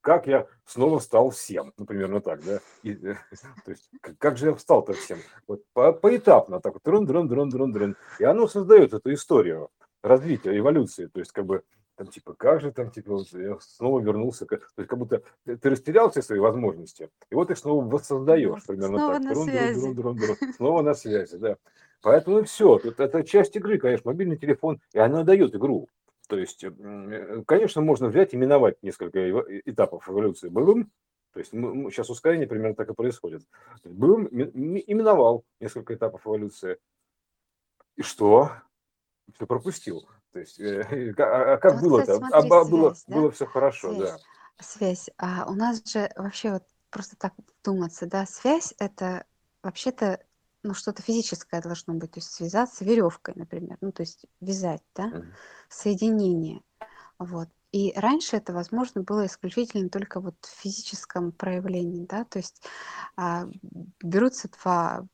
[0.00, 3.14] как я снова стал всем, ну так, да, и, э,
[3.64, 7.50] то есть как же я встал-то всем, вот по, поэтапно, так вот, дрон, дрон, дрон,
[7.50, 9.70] дрон, дрон, и оно создает эту историю
[10.02, 11.62] развития, эволюции, то есть как бы
[12.00, 16.10] там типа, как же там, типа, я снова вернулся, то есть как будто ты, растерял
[16.10, 19.22] все свои возможности, и вот их снова воссоздаешь, примерно Снова так.
[19.22, 19.80] на друн, связи.
[19.80, 20.36] друн, друн, друн.
[20.56, 21.56] Снова на связи, да.
[22.00, 25.88] Поэтому все, это, это часть игры, конечно, мобильный телефон, и она дает игру.
[26.30, 30.48] То есть, э, конечно, можно взять и миновать несколько эво- этапов эволюции.
[30.48, 30.92] Бывым,
[31.32, 33.42] то есть мы- сейчас ускорение примерно так и происходит.
[33.82, 36.78] Бывым именовал несколько этапов эволюции.
[37.96, 38.52] И что?
[39.34, 40.08] Все пропустил.
[40.32, 42.02] То есть, э, а а как Вот, было-то?
[42.12, 43.16] кстати, А смотри, ба- было, связь, да?
[43.16, 44.10] было все хорошо, Связь.
[44.10, 44.18] да.
[44.60, 45.10] Связь.
[45.18, 49.24] А у нас же вообще вот просто так думаться, да, связь это
[49.64, 50.24] вообще-то
[50.62, 55.06] ну, что-то физическое должно быть, то есть связаться веревкой, например, ну, то есть вязать, да,
[55.06, 55.32] Мгм.
[55.68, 56.62] соединение,
[57.18, 57.48] вот.
[57.72, 62.62] И раньше это возможно было исключительно только вот в физическом проявлении, да, то есть
[63.16, 63.46] а,
[64.02, 65.06] берутся два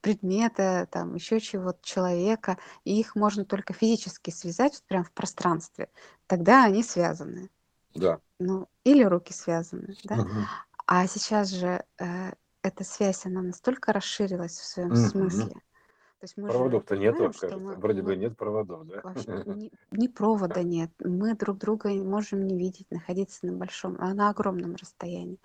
[0.00, 5.88] предмета, там еще чего-то, человека, и их можно только физически связать вот прям в пространстве,
[6.26, 7.50] тогда они связаны.
[7.94, 8.20] Да.
[8.38, 10.16] Ну, или руки связаны, да?
[10.16, 10.46] Мгм.
[10.86, 12.32] А сейчас же э,
[12.66, 15.10] эта связь, она настолько расширилась в своем Мгм.
[15.10, 15.52] смысле.
[15.52, 16.96] То есть мы Проводов-то
[17.32, 17.56] что кажется.
[17.58, 19.02] мы, Вроде бы мы нет проводов, да?
[19.02, 20.90] вообще ни, ни провода нет.
[21.00, 25.38] Мы друг друга не можем не видеть, находиться на большом, а на огромном расстоянии.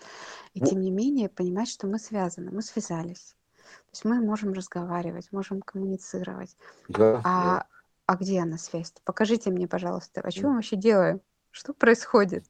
[0.53, 3.35] И Ну, тем не менее понимать, что мы связаны, мы связались.
[3.57, 6.55] То есть мы можем разговаривать, можем коммуницировать.
[6.89, 7.23] да, да.
[7.23, 7.65] А,
[8.05, 8.93] а где она связь?
[9.03, 11.21] Покажите мне, пожалуйста, а что мы вообще делаем?
[11.51, 12.45] Что происходит?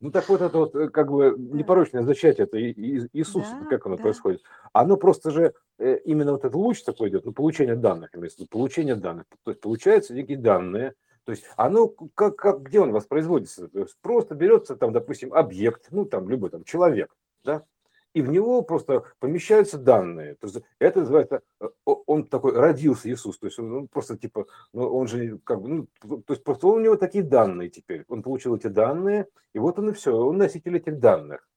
[0.00, 3.96] Ну так вот это вот э, как бы непорочное зачатие, это Иисус, Да, как оно
[3.96, 4.02] да.
[4.02, 4.42] происходит?
[4.72, 8.40] Оно просто же, э, именно вот этот луч такой идет, ну получение данных, имеется в
[8.40, 9.26] виду, получение данных.
[9.44, 13.68] То есть получаются некие данные, то есть оно, как, как, где он воспроизводится?
[13.68, 17.64] То есть просто берется там, допустим, объект, ну там любой там человек, да,
[18.14, 20.34] и в него просто помещаются данные.
[20.36, 24.46] То есть это называется, э, он такой родился Иисус, то есть он он просто типа,
[24.72, 25.86] ну он же как бы, ну,
[26.22, 28.04] то есть просто у него такие данные теперь.
[28.08, 31.48] Он получил эти данные, и вот он и все, он носитель этих данных,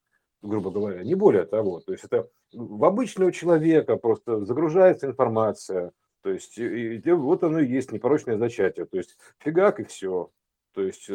[0.42, 1.80] грубо говоря, не более того.
[1.80, 7.60] То есть это в обычного человека просто загружается информация, то есть и, и вот оно
[7.60, 10.30] и есть непорочное зачатие, то есть фигак и все,
[10.74, 11.14] то есть э,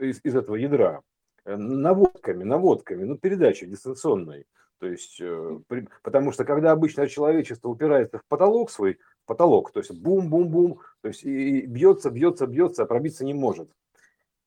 [0.00, 1.02] из, из этого ядра
[1.44, 4.46] Э, наводками, наводками, ну передача дистанционной.
[4.80, 9.72] То есть, э, при- потому что когда обычное человечество упирается в потолок свой, в потолок,
[9.72, 13.70] то есть бум-бум-бум, то есть и и бьется, бьется, бьется, а пробиться не может.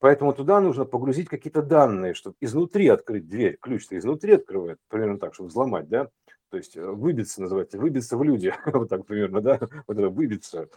[0.00, 3.58] Поэтому туда нужно погрузить какие-то данные, чтобы изнутри открыть дверь.
[3.60, 6.08] Ключ-то изнутри открывает, примерно так, чтобы взломать, да?
[6.50, 9.58] То есть э, выбиться называется, выбиться в люди, вот так примерно, да?
[9.88, 10.68] Вот это выбиться.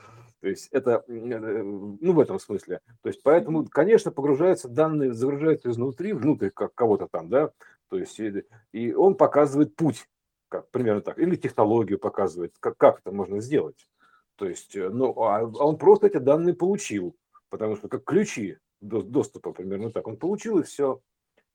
[0.42, 2.80] То есть это, э, ну, в этом смысле.
[3.04, 7.52] То есть поэтому, конечно, погружаются данные, загружаются изнутри, внутрь как кого-то там, да?
[7.92, 10.08] То есть и, и он показывает путь,
[10.48, 13.86] как, примерно так, или технологию показывает, как, как это можно сделать.
[14.38, 17.18] То есть, э, ну, а а он просто эти данные получил,
[17.50, 21.02] потому что как ключи до- доступа, примерно так, он получил и все.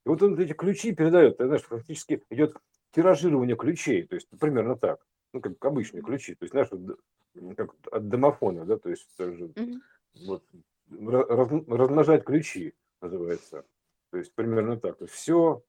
[0.05, 2.55] И вот он эти ключи передает, ты знаешь, фактически идет
[2.91, 5.01] тиражирование ключей, то есть примерно так,
[5.33, 6.69] ну, как обычные ключи, то есть, знаешь,
[7.57, 9.83] как от домофона, да, то есть тоже Мгм.
[10.27, 10.45] вот,
[10.91, 13.65] ра- раз- размножать ключи называется,
[14.11, 15.63] то есть примерно так, то есть все,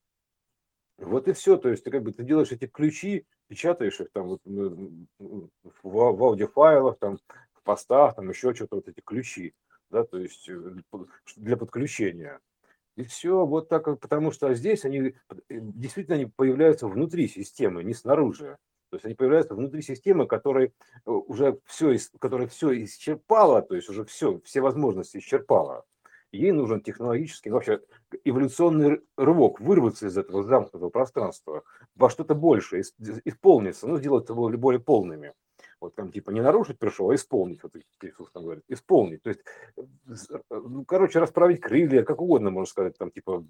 [0.98, 4.28] вот и все, то есть ты как бы ты делаешь эти ключи, печатаешь их там
[4.28, 5.50] вот, в,
[5.84, 7.18] в аудиофайлах, там,
[7.54, 9.54] в постах, там еще что-то, вот эти ключи,
[9.92, 10.76] да, то есть э,
[11.36, 12.40] для подключения.
[12.96, 15.14] И все, вот так, потому что здесь они э,
[15.50, 18.58] действительно они появляются внутри системы, не снаружи.
[18.90, 23.90] То есть они появляются внутри системы, которая э, уже все, которая все исчерпала, то есть
[23.90, 25.86] уже все, все возможности исчерпала.
[26.32, 27.82] Ей нужен технологический, вообще
[28.26, 31.64] эволюционный рывок, вырваться из этого замкнутого пространства
[31.96, 35.34] во что-то большее, ис- исполниться, ну, сделать это более, полными.
[35.80, 39.22] Вот там типа не нарушить пришел, а исполнить, вот Иисус там говорит, исполнить.
[39.22, 39.42] То есть,
[40.50, 43.46] ну, короче, расправить крылья, как угодно можно сказать, там типа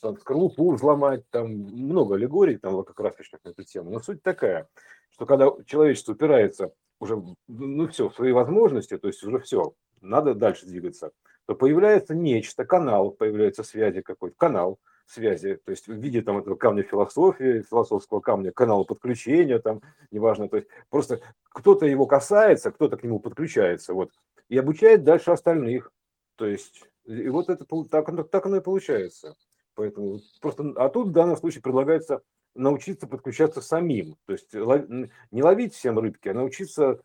[0.00, 3.90] там, скорлупу взломать, там много аллегорий там лакокрасочных на эту тему.
[3.90, 4.68] Но суть такая,
[5.10, 10.34] что когда человечество упирается уже, ну все, в свои возможности, то есть уже все, надо
[10.34, 11.12] дальше двигаться,
[11.50, 16.54] то появляется нечто, канал, появляется связи какой-то, канал связи, то есть в виде там этого
[16.54, 19.82] камня философии, философского камня, канала подключения, там,
[20.12, 24.12] неважно, то есть просто кто-то его касается, кто-то к нему подключается, вот,
[24.48, 25.90] и обучает дальше остальных,
[26.36, 29.34] то есть, и вот это так, оно- так оно и получается.
[29.74, 32.20] Поэтому просто, а тут в данном случае предлагается
[32.54, 37.00] научиться подключаться самим, то есть не ловить всем рыбки, а научиться,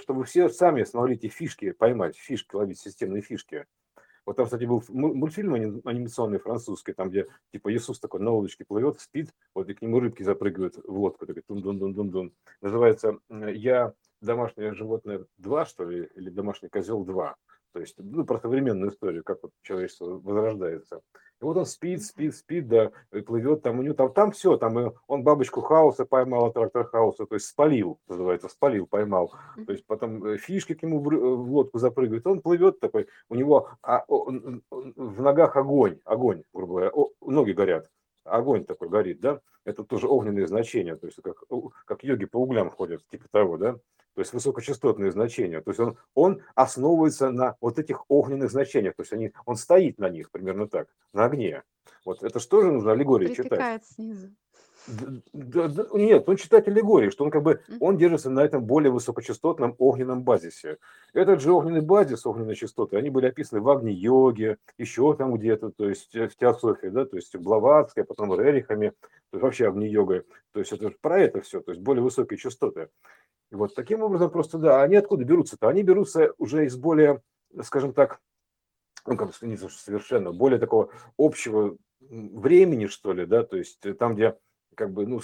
[0.00, 3.66] чтобы все сами смогли эти фишки поймать, фишки ловить, системные фишки.
[4.26, 8.30] Вот там, кстати, был му- мультфильм ани- анимационный французский, там, где типа Иисус такой на
[8.32, 11.94] лодочке плывет, спит, вот и к нему рыбки запрыгивают в лодку, такой тун дун дун
[11.94, 17.36] дун дун Называется м, «Я домашнее животное 2, что ли, или домашний козел 2.
[17.72, 21.02] То есть, ну, про современную историю, как вот человечество возрождается.
[21.40, 22.90] И вот он спит, спит, спит, да,
[23.26, 27.34] плывет там у него, там, там все, там он бабочку хаоса поймал, трактор хаоса, то
[27.34, 29.34] есть спалил, называется, спалил, поймал.
[29.66, 33.34] То есть потом э, фишки к нему в, в лодку запрыгивает, он плывет такой, у
[33.34, 37.90] него а, он, в ногах огонь, огонь, грубо говоря, ноги горят,
[38.26, 41.36] огонь такой горит, да, это тоже огненные значения, то есть как,
[41.84, 43.72] как йоги по углям ходят, типа того, да,
[44.16, 45.60] то есть высокочастотные значения.
[45.60, 49.98] То есть он, он основывается на вот этих огненных значениях, то есть они, он стоит
[49.98, 51.62] на них примерно так, на огне.
[52.04, 53.84] Вот это что же нужно аллегории читать?
[53.84, 54.34] снизу.
[55.32, 60.22] Нет, он читает аллегории, что он как бы, он держится на этом более высокочастотном огненном
[60.22, 60.78] базисе.
[61.12, 65.88] Этот же огненный базис, огненные частоты, они были описаны в Агни-йоге, еще там где-то, то
[65.88, 68.90] есть в теософии, да, то есть в Блаватской, а потом в Рерихами,
[69.30, 70.24] то есть вообще Агни-йогой.
[70.52, 72.88] То есть это про это все, то есть более высокие частоты.
[73.50, 75.68] И вот таким образом просто, да, они откуда берутся-то?
[75.68, 77.22] Они берутся уже из более,
[77.62, 78.20] скажем так,
[79.06, 84.36] ну, как не совершенно, более такого общего времени, что ли, да, то есть там, где
[84.76, 85.20] как бы, ну,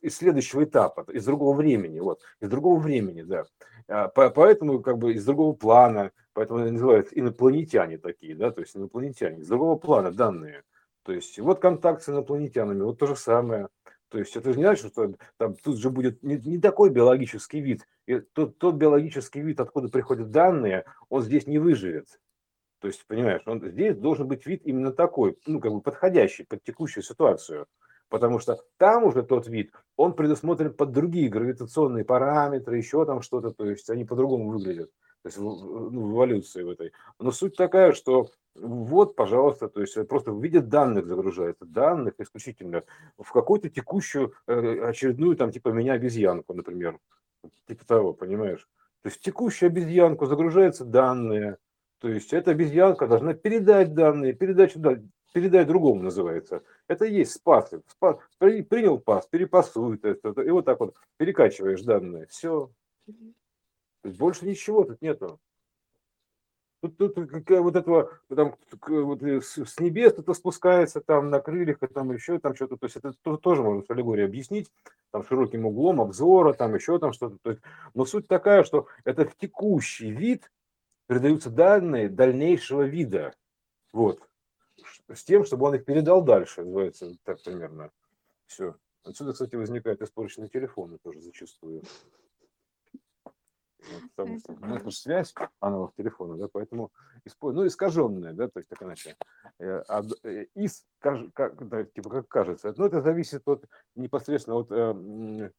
[0.00, 3.44] из следующего этапа, из другого времени, вот, из другого времени, да.
[3.88, 9.40] А, поэтому, как бы, из другого плана, поэтому называют инопланетяне такие, да, то есть инопланетяне,
[9.40, 10.62] из другого плана данные.
[11.02, 13.68] То есть вот контакт с инопланетянами, вот то же самое–
[14.10, 17.60] то есть это же не значит, что там тут же будет не, не такой биологический
[17.60, 17.86] вид.
[18.06, 22.20] И тот, тот биологический вид, откуда приходят данные, он здесь не выживет.
[22.80, 26.64] То есть, понимаешь, он, здесь должен быть вид именно такой, ну, как бы подходящий под
[26.64, 27.66] текущую ситуацию.
[28.10, 33.52] Потому что там уже тот вид, он предусмотрен под другие гравитационные параметры, еще там что-то,
[33.52, 34.90] то есть они по-другому выглядят
[35.22, 36.92] то есть ну, в эволюции в этой.
[37.18, 42.84] Но суть такая, что вот, пожалуйста, то есть просто в виде данных загружается, данных исключительно
[43.18, 46.98] в какую-то текущую э, очередную, там, типа меня обезьянку, например,
[47.68, 48.66] типа того, понимаешь?
[49.02, 51.58] То есть в текущую обезьянку загружаются данные,
[52.00, 54.98] то есть эта обезьянка должна передать данные, передача да,
[55.32, 56.62] передать другому называется.
[56.88, 57.72] Это и есть спас.
[57.98, 62.26] принял пас, перепасует это, и вот так вот перекачиваешь данные.
[62.26, 62.70] Все.
[64.02, 65.38] То больше ничего тут нету.
[66.82, 67.18] Тут, тут
[67.50, 68.56] вот этого, там,
[68.88, 72.96] вот с небес это спускается там на крыльях, и там еще там что-то, то есть
[72.96, 74.72] это тоже можно с аллегорией объяснить,
[75.10, 77.36] там широким углом обзора, там еще там что-то.
[77.42, 77.62] То есть,
[77.92, 80.50] но суть такая, что это в текущий вид
[81.06, 83.34] передаются данные дальнейшего вида.
[83.92, 84.29] Вот.
[85.14, 87.90] С тем, чтобы он их передал дальше, называется так примерно.
[88.46, 88.76] Все.
[89.04, 91.82] Отсюда, кстати, возникают испорченные телефоны тоже зачастую.
[94.14, 96.92] Потому что ну, связь аналог телефона, да, поэтому
[97.40, 99.16] ну, искаженная, да, то есть так иначе.
[99.58, 99.82] Э,
[100.22, 105.50] э, из, как, да, типа, как кажется, но ну, это зависит от непосредственно от э,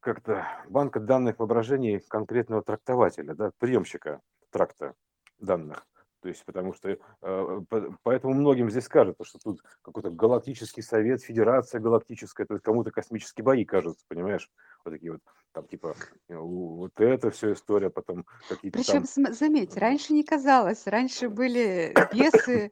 [0.00, 4.20] как-то банка данных воображений конкретного трактователя, да, приемщика
[4.50, 4.94] тракта
[5.38, 5.84] данных.
[6.22, 6.88] То есть, потому что
[7.22, 7.60] э,
[8.04, 13.44] поэтому многим здесь кажется, что тут какой-то галактический совет, федерация галактическая, то есть кому-то космические
[13.44, 14.48] бои кажутся, понимаешь?
[14.84, 15.20] Вот такие вот,
[15.50, 15.96] там типа
[16.28, 19.34] э, вот это все история, потом какие-то Причем, там...
[19.34, 22.70] заметь, раньше не казалось, раньше были бесы,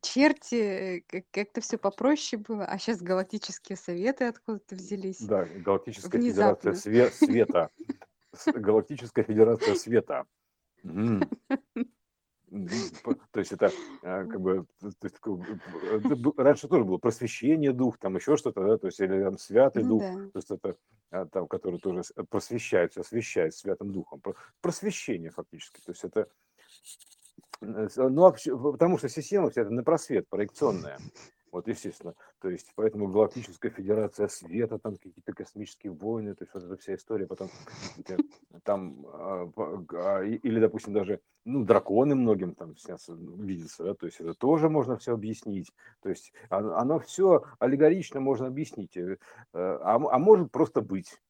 [0.00, 5.20] черти, как-то все попроще было, а сейчас галактические советы откуда-то взялись.
[5.20, 6.74] Да, галактическая Внезапно.
[6.74, 7.70] федерация света.
[8.46, 10.24] Галактическая федерация света.
[13.30, 13.70] То есть это
[14.02, 19.00] а, как бы есть, раньше тоже было просвещение дух, там еще что-то, да, то есть
[19.00, 20.30] или там святый ну, дух, да.
[20.30, 20.76] то есть это
[21.10, 24.20] а, там, который тоже просвещает, освещает святым духом,
[24.60, 26.28] просвещение фактически, то есть это
[27.60, 28.34] ну,
[28.72, 30.98] потому что система вся это на просвет проекционная.
[31.52, 32.14] Вот, естественно.
[32.40, 36.94] То есть, поэтому Галактическая Федерация Света, там какие-то космические войны, то есть вот эта вся
[36.94, 37.50] история потом,
[38.64, 39.52] там, а,
[39.92, 44.70] а, или, допустим, даже, ну, драконы многим там сейчас видятся, да, то есть это тоже
[44.70, 49.18] можно все объяснить, то есть оно все аллегорично можно объяснить, э,
[49.52, 51.20] а, а может просто быть,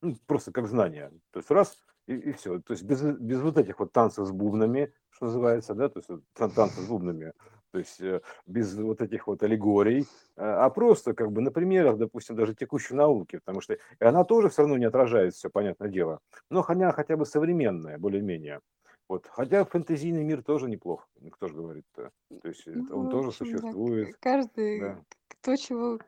[0.00, 3.56] ну, просто как знание, то есть раз, и, и все, то есть без, без вот
[3.56, 7.32] этих вот танцев с бубнами, что называется, да, то есть танцы с бубнами,
[7.72, 10.06] то есть э, без вот этих вот аллегорий,
[10.36, 14.24] а, а просто как бы на примерах, допустим, даже текущей науки, потому что и она
[14.24, 16.20] тоже все равно не отражает все, понятное дело,
[16.50, 18.60] но она хотя бы современная, более-менее.
[19.08, 19.26] Вот.
[19.26, 22.10] Хотя фэнтезийный мир тоже неплох, кто же говорит -то.
[22.44, 24.08] Есть ну, он тоже существует.
[24.08, 24.16] Да.
[24.20, 25.04] Каждый, да.
[25.28, 25.98] кто чего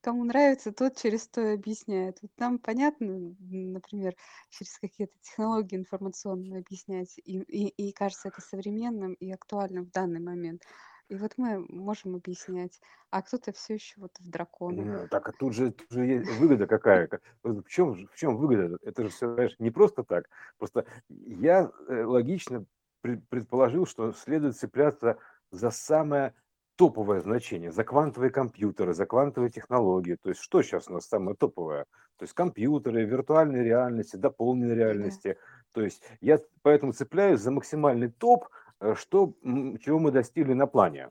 [0.00, 2.18] кому нравится, тот через то объясняет.
[2.22, 4.14] Вот нам понятно, например,
[4.50, 10.20] через какие-то технологии информационные объяснять, и, и, и кажется это современным и актуальным в данный
[10.20, 10.62] момент.
[11.08, 12.80] И вот мы можем объяснять,
[13.10, 15.08] а кто-то все еще вот в драконах.
[15.10, 17.08] Так, а тут же, тут же есть выгода какая.
[17.42, 18.78] В чем, в чем выгода?
[18.82, 20.28] Это же все, знаешь, не просто так.
[20.58, 22.64] Просто я э, логично
[23.02, 25.18] предположил, что следует цепляться
[25.50, 26.34] за самое
[26.76, 30.16] топовое значение, за квантовые компьютеры, за квантовые технологии.
[30.16, 31.84] То есть что сейчас у нас самое топовое?
[32.16, 35.28] То есть компьютеры, виртуальной реальности, дополненной реальности.
[35.28, 35.70] Да.
[35.72, 38.48] То есть я поэтому цепляюсь за максимальный топ, э,
[38.96, 41.10] что, чего мы достигли на плане.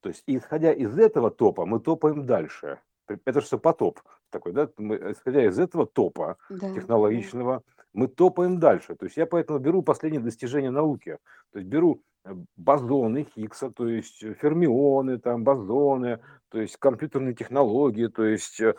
[0.00, 2.80] То есть исходя из этого топа мы топаем дальше.
[3.06, 4.00] Это же все потоп
[4.30, 4.68] такой, да?
[4.78, 7.62] Мы, исходя из этого топа да, технологичного,
[7.92, 8.94] мы топаем дальше.
[8.96, 11.18] То есть я поэтому беру последние достижения науки.
[11.52, 16.20] То есть беру Э, бозоны Хиггса, то есть э, фермионы, там, бозоны,
[16.50, 18.74] то есть компьютерные технологии, то есть, э,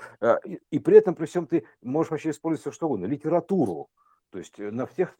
[0.46, 3.90] и, и при этом, при всем, ты можешь вообще использовать все что угодно, литературу,
[4.34, 5.16] то есть на всех,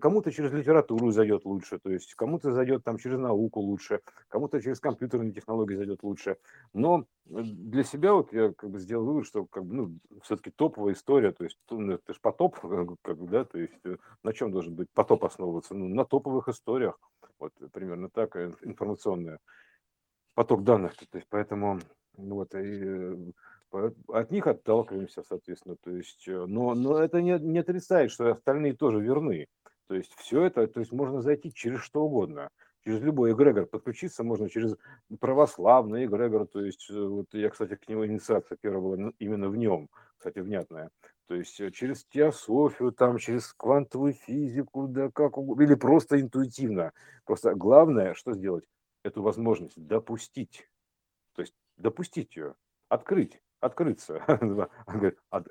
[0.00, 4.78] кому-то через литературу зайдет лучше, то есть кому-то зайдет там через науку лучше, кому-то через
[4.78, 6.36] компьютерные технологии зайдет лучше.
[6.72, 10.94] Но для себя вот я как бы сделал вывод, что как бы, ну, все-таки топовая
[10.94, 12.56] история, то есть ну, это же потоп,
[13.02, 13.74] как бы, да, то есть
[14.22, 15.74] на чем должен быть потоп основываться?
[15.74, 17.00] Ну, на топовых историях.
[17.40, 19.38] Вот примерно так, э, информационный
[20.34, 20.94] поток данных.
[21.10, 21.80] То есть поэтому
[22.16, 23.16] ну, вот, и э,
[23.72, 25.76] от них отталкиваемся, соответственно.
[25.76, 29.46] То есть, э, но, но это не, не отрицает, что остальные тоже верны.
[29.88, 32.50] То есть все это, то есть можно зайти через что угодно.
[32.84, 34.76] Через любой эгрегор подключиться можно через
[35.20, 36.46] православный эгрегор.
[36.46, 40.90] То есть вот я, кстати, к нему инициация первая была именно в нем, кстати, внятная.
[41.28, 46.92] То есть э, через теософию, там, через квантовую физику, да как угодно, или просто интуитивно.
[47.24, 48.64] Просто главное, что сделать?
[49.04, 50.68] Эту возможность допустить.
[51.34, 52.54] То есть допустить ее,
[52.88, 54.14] открыть, открыться.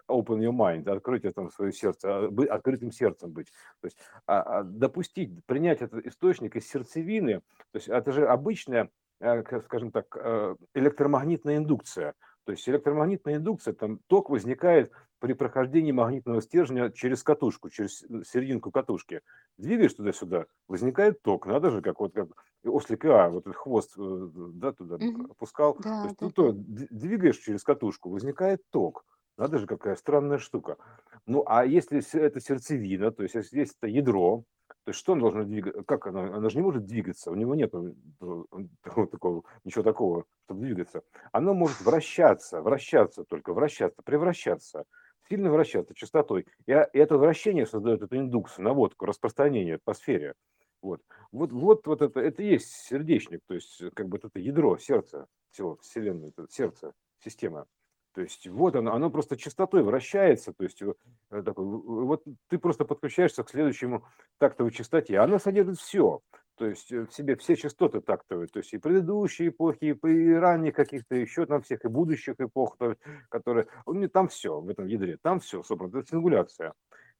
[0.08, 3.48] Open your mind, открыть это свое сердце, а, открытым сердцем быть.
[3.82, 3.98] То есть
[4.28, 7.40] а, а, допустить, принять этот источник из сердцевины.
[7.72, 8.90] То есть это же обычная,
[9.22, 12.14] э, скажем так, э, электромагнитная индукция.
[12.44, 14.92] То есть электромагнитная индукция, там ток возникает
[15.22, 19.22] при прохождении магнитного стержня через катушку, через э, серединку катушки.
[19.56, 21.46] Двигаешь туда-сюда, возникает ток.
[21.46, 22.30] Надо же, как вот как
[22.66, 24.98] ослик А, вот этот хвост э, да, туда
[25.30, 25.78] опускал.
[25.80, 29.06] Да, То есть, да, ну, то, двигаешь через катушку, возникает ток.
[29.38, 30.78] Надо же, какая странная штука.
[31.28, 34.44] Ну, а если это сердцевина, то есть если это ядро,
[34.86, 35.84] то есть что он должен двигаться?
[35.84, 36.34] Как оно?
[36.34, 37.72] Оно же не может двигаться, у него нет
[39.12, 41.04] такого, ничего такого, чтобы двигаться.
[41.32, 44.86] Оно может вращаться, вращаться только, вращаться, превращаться
[45.30, 46.46] сильно вращаться частотой.
[46.66, 50.34] И это вращение создает эту индукцию, наводку, распространение по сфере.
[50.82, 51.02] Вот.
[51.32, 55.78] Вот, вот, вот это, это есть сердечник, то есть как бы это ядро, сердце всего
[55.78, 56.94] Вселенной, это сердце,
[57.24, 57.68] система.
[58.14, 60.94] То есть вот оно, оно просто частотой вращается, то есть э,
[61.30, 64.06] такой, вот ты просто подключаешься к следующему
[64.38, 66.22] тактовой частоте, она содержит все,
[66.62, 70.76] то есть э, в себе все частоты тактовые, то есть и предыдущие эпохи, и ранних
[70.76, 72.98] каких-то еще там всех, и будущих эпох, то,
[73.30, 73.66] которые,
[74.14, 76.74] там все в этом ядре, там все собрано, это сингуляция.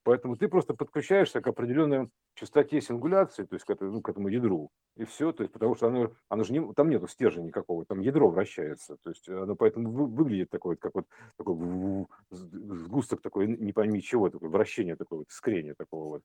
[0.04, 4.28] Поэтому ты просто подключаешься к определенной частоте сингуляции, то есть к, этому, ну, к этому
[4.28, 7.84] ядру, и все, то есть потому что оно, оно же не, там нету стержня никакого,
[7.86, 13.48] там ядро вращается, то есть оно поэтому вы, выглядит такой, как вот такой сгусток такой,
[13.48, 16.24] не пойми чего, такое вращение такое вот, скрение такого вот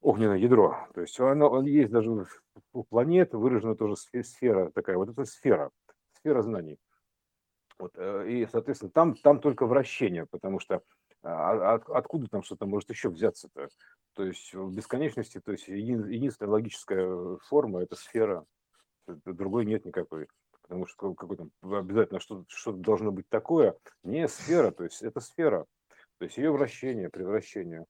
[0.00, 0.88] огненное ядро.
[0.94, 2.26] То есть оно, он есть даже
[2.72, 5.70] у планет, выражена тоже сфера такая, вот это сфера,
[6.12, 6.78] сфера знаний.
[7.78, 10.82] Вот, э, и, соответственно, там, там только вращение, потому что
[11.22, 13.68] а, от, откуда там что-то может еще взяться-то?
[14.14, 18.44] То есть в бесконечности, то есть един, единственная логическая форма– это сфера,
[19.06, 20.28] другой нет никакой.
[20.62, 23.76] Потому что какой там обязательно что-то что должно быть такое.
[24.04, 25.66] Не сфера, то есть это сфера.
[26.18, 27.86] То есть ее вращение, превращение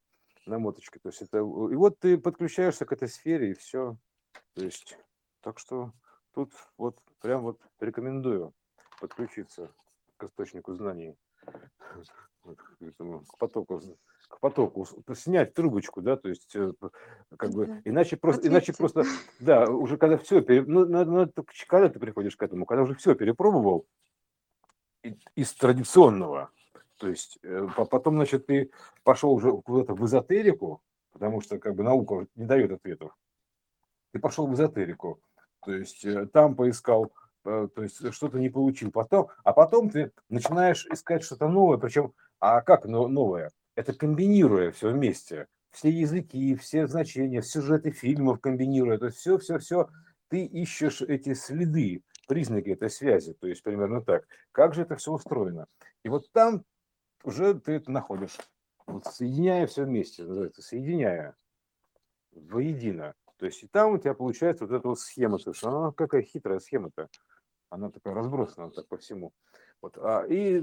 [0.51, 0.99] на моточке.
[1.01, 1.43] То есть это, и
[1.77, 3.97] вот ты подключаешься к этой сфере, и все.
[4.55, 4.99] То есть,
[5.41, 5.93] так что
[6.35, 8.53] тут вот прям вот рекомендую
[9.01, 9.71] подключиться
[10.17, 11.17] к источнику знаний.
[12.43, 13.81] К потоку,
[14.29, 16.73] к потоку, снять трубочку, да, то есть э,
[17.37, 19.05] как бы иначе просто, иначе просто,
[19.41, 21.31] да, уже когда все, ну, ну,
[21.67, 23.87] когда ты приходишь к этому, когда уже все перепробовал
[25.35, 26.51] из традиционного,
[27.01, 28.71] то есть э, потом, значит, ты
[29.03, 30.83] пошел уже куда-то в эзотерику,
[31.13, 33.17] потому что как бы наука не дает ответов.
[34.13, 35.21] Ты пошел в эзотерику,
[35.65, 37.13] то есть э, там поискал
[37.45, 38.91] Э, то есть что-то не получил.
[38.91, 43.51] Потом, а потом ты начинаешь искать что-то новое, причем, а как новое?
[43.75, 45.47] Это комбинируя все вместе.
[45.71, 48.99] Все языки, все значения, сюжеты фильмов комбинируя.
[48.99, 49.89] То есть все, все, все.
[50.29, 53.35] Ты ищешь эти следы, признаки этой связи.
[53.35, 54.27] То есть примерно так.
[54.53, 55.67] Как же это все устроено?
[56.03, 56.65] И вот там
[57.25, 58.37] уже ты это находишь.
[58.87, 61.37] Вот соединяя все вместе, называется, соединяя
[62.33, 63.15] воедино.
[63.37, 66.23] То есть и там у тебя получается вот эта вот схема, то есть она какая
[66.23, 67.09] хитрая схема-то
[67.71, 69.33] она такая разбросана так по всему.
[69.81, 70.63] Вот, а, и,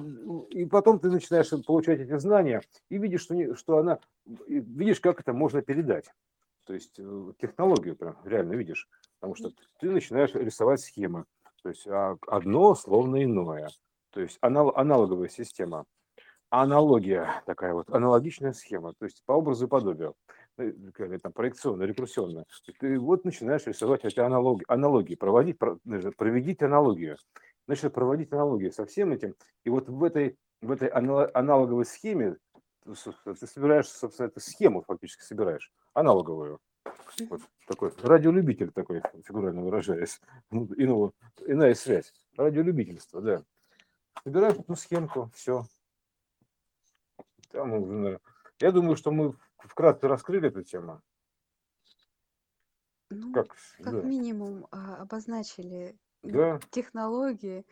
[0.51, 3.99] и потом ты начинаешь получать эти знания и видишь, что, не, что она,
[4.45, 6.05] видишь, как это можно передать.
[6.65, 8.87] То есть э, технологию прям реально видишь.
[9.19, 11.25] Потому что ты начинаешь рисовать схемы.
[11.63, 13.69] То есть а, одно словно иное.
[14.11, 15.85] То есть анал, аналоговая система.
[16.49, 18.93] Аналогия такая вот, аналогичная схема.
[18.97, 20.15] То есть по образу и подобию.
[20.57, 20.71] Э,
[21.21, 22.45] там, проекционная, рекурсионная.
[22.79, 27.17] Ты вот начинаешь рисовать эти аналоги, аналогии, проводить, проведите аналогию.
[27.67, 29.35] Значит, проводить аналогию со всем этим.
[29.65, 32.37] И вот в этой, в этой аналоговой схеме
[32.85, 36.59] ты собираешь, собственно, эту схему фактически собираешь, аналоговую.
[37.29, 40.21] Вот такой радиолюбитель такой, фигурально выражаясь.
[40.49, 41.11] Ну, иного,
[41.45, 42.13] иная связь.
[42.37, 43.43] Радиолюбительство, да.
[44.23, 45.65] Собираешь эту схемку, все.
[47.63, 48.19] Уже,
[48.59, 51.01] я думаю, что мы вкратце раскрыли эту тему.
[53.09, 54.01] Ну, как, как да.
[54.01, 56.59] минимум а, обозначили да.
[56.71, 57.65] технологии,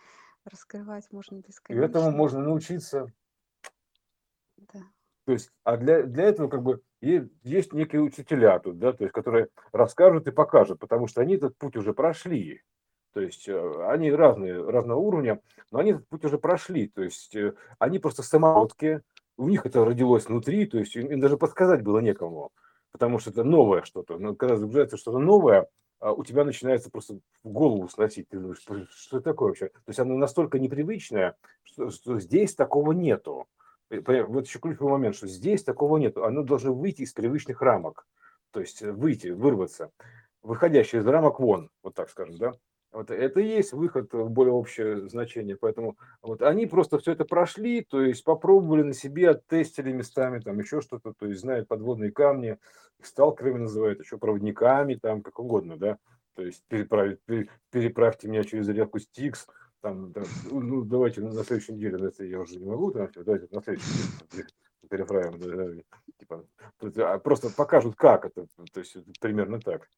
[0.45, 1.83] раскрывать можно бесконечно.
[1.83, 3.11] И этому можно научиться.
[4.57, 4.81] Да.
[5.25, 9.03] То есть, а для, для этого как бы есть, есть некие учителя тут, да, то
[9.03, 12.61] есть, которые расскажут и покажут, потому что они этот путь уже прошли.
[13.13, 16.89] То есть э, они разные, разного уровня, но они этот путь уже прошли.
[16.89, 19.01] То есть э, они просто самородки,
[19.37, 22.51] у них это родилось внутри, то есть им даже подсказать было некому,
[22.91, 24.17] потому что это новое что-то.
[24.17, 25.67] Но когда загружается что-то новое,
[25.99, 28.27] а у тебя начинается просто голову сносить.
[28.29, 29.69] Ты думаешь, что это такое вообще?
[29.69, 33.47] То есть оно настолько непривычное, что, что здесь такого нету.
[33.89, 36.17] Вот еще ключевой момент, что здесь такого нет.
[36.17, 38.05] Оно должно выйти из привычных рамок.
[38.51, 39.91] То есть э, выйти, вырваться.
[40.41, 42.53] Выходящее из рамок вон, вот так скажем, да.
[42.95, 45.57] Вот это и есть выход в более общее значение.
[45.57, 50.57] Поэтому вот они просто все это прошли, то есть попробовали на себе, оттестили местами, там
[50.59, 52.57] еще что-то, то есть знают подводные камни,
[53.01, 55.97] сталкерами называют, еще проводниками, там как угодно, да.
[56.35, 57.19] То есть переправить,
[57.69, 59.45] переправьте меня через реку Стикс,
[59.81, 63.49] там, да, ну, ну, давайте на следующей неделе, это я уже не могу, там, давайте
[63.51, 63.89] на следующей
[64.31, 64.47] неделе
[64.89, 65.83] переправим, да,
[66.17, 66.45] типа,
[67.11, 69.89] а просто покажут, как это, то есть примерно так.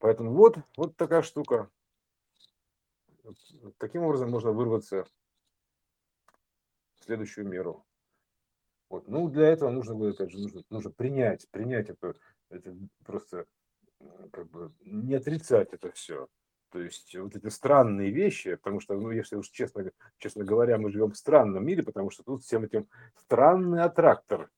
[0.00, 1.70] Поэтому вот, вот такая штука.
[3.78, 5.06] Таким образом можно вырваться
[6.94, 7.84] в следующую меру.
[8.88, 9.08] Вот.
[9.08, 12.14] Ну, для этого нужно будет, опять же, нужно, нужно принять, принять это,
[12.50, 13.46] это просто
[14.32, 16.28] как бы не отрицать это все.
[16.70, 20.90] То есть вот эти странные вещи, потому что, ну, если уж честно, честно говоря, мы
[20.90, 24.50] живем в странном мире, потому что тут всем этим странный аттрактор,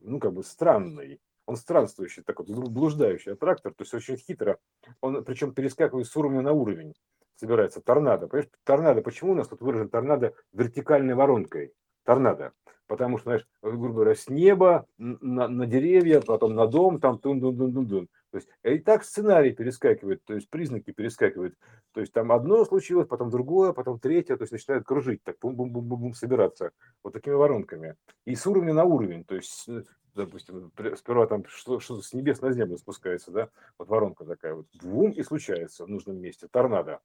[0.00, 4.58] ну, как бы странный, он странствующий, такой блуждающий аттрактор, то есть очень хитро,
[5.02, 6.94] он причем перескакивает с уровня на уровень,
[7.36, 8.28] собирается торнадо.
[8.28, 11.72] Понимаешь, торнадо, почему у нас тут выражен торнадо вертикальной воронкой?
[12.04, 12.52] Торнадо.
[12.86, 18.08] Потому что, знаешь, грубо говоря, с неба на, на деревья, потом на дом, там тун-дун-дун-дун-дун.
[18.32, 21.54] То есть и так сценарий перескакивает, то есть признаки перескакивают.
[21.92, 26.14] То есть там одно случилось, потом другое, потом третье, то есть начинает кружить, так бум-бум-бум-бум
[26.14, 26.72] собираться
[27.02, 27.94] вот такими воронками.
[28.24, 29.68] И с уровня на уровень, то есть
[30.14, 33.48] допустим, сперва там что-то с небес на землю спускается, да,
[33.78, 37.00] вот воронка такая вот, бум, и случается в нужном месте, торнадо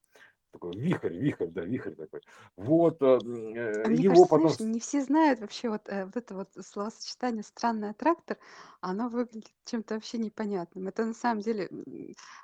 [0.52, 2.22] такой вихрь, вихрь, да, вихрь такой.
[2.56, 4.50] Вот, э, э А мне его кажется, потом...
[4.50, 8.38] знаешь, не все знают вообще вот, э, вот это вот словосочетание «странный аттрактор»,
[8.82, 10.88] оно выглядит чем-то вообще непонятным.
[10.88, 11.70] Это на самом деле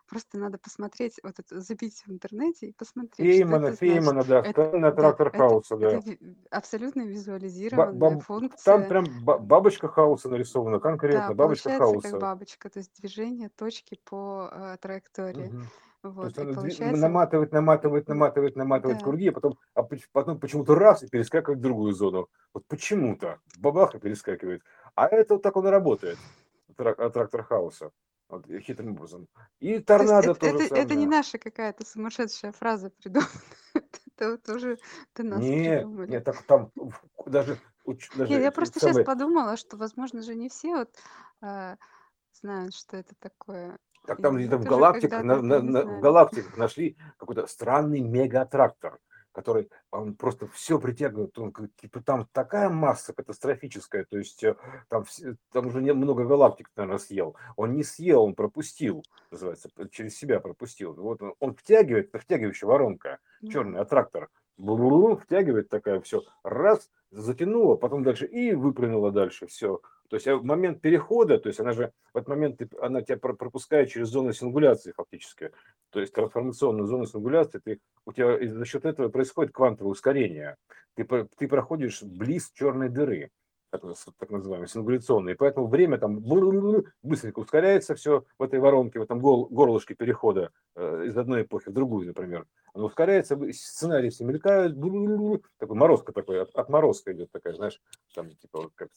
[0.07, 3.79] просто надо посмотреть, вот это, забить в интернете и посмотреть, что Феймана, это значит.
[3.79, 5.87] Феймана, да, Это, странный да, аттрактор это, хаоса, да.
[5.87, 6.19] это ви-
[6.51, 8.89] абсолютно Ба- визуализированная баб- Там функция.
[8.89, 12.19] прям ба- бабочка хаоса нарисована, Да, конкретно бабочка получается как хаоса.
[12.19, 15.51] бабочка, то есть движение точки по э, траектории.
[16.03, 16.15] Мгм.
[16.15, 20.75] То Вот, есть получается, наматывает, наматывает, наматывает, наматывает да, круги, а потом, а потом почему-то
[20.75, 22.27] раз и перескакивает в другую зону.
[22.53, 23.39] Вот почему-то.
[23.59, 24.61] Бабаха перескакивает.
[24.95, 26.19] А это вот так он и работает.
[26.75, 27.91] Трак- Аттрактор хаоса.
[28.29, 29.27] Вот, хитрым образом.
[29.59, 33.29] И торнадо то же это, это не наша какая-то сумасшедшая фраза придумана.
[34.15, 34.77] Это вот тоже
[35.15, 36.11] до нас Не, придумали.
[36.11, 36.71] не, так там
[37.25, 40.95] даже, Нет, я просто сейчас подумала, что, возможно же, не все вот
[41.41, 41.75] э,
[42.33, 43.77] знают, что это такое.
[44.05, 48.99] Так там где-то в галактиках, на, на- на- в галактиках нашли какой-то странный мегааттрактор,
[49.31, 51.37] который он просто все притягивает.
[51.39, 54.55] Он, типа, там такая масса катастрофическая, то есть э,
[54.89, 55.05] там,
[55.51, 57.35] там уже много галактик, наверное, съел.
[57.55, 60.93] Он не съел, он пропустил, называется, через себя пропустил.
[60.93, 64.29] Вот он, он втягивает, это втягивающая воронка, черный аттрактор.
[65.17, 69.79] Втягивает такая, все, раз, затянула, потом дальше и выплюнула дальше, все.
[70.13, 73.17] То есть а в момент перехода, то есть она же в этот момент она тебя
[73.17, 75.49] про- пропускает через зону сингуляции фактически,
[75.89, 80.57] то есть трансформационную зону сингуляции, ты, у тебя за счет этого происходит квантовое ускорение.
[80.93, 83.31] Ты, ты проходишь близ черной дыры,
[83.71, 83.81] так,
[84.19, 84.67] так называемой,
[85.31, 86.19] и поэтому время там
[87.01, 91.69] быстренько ускоряется все в этой воронке, в этом гол- горлышке перехода э, из одной эпохи
[91.69, 92.45] в другую, например.
[92.75, 94.75] Оно ускоряется, сценарии все мелькают,
[95.57, 97.81] такой морозка такой, от- отморозка идет такая, знаешь,
[98.13, 98.89] там типа как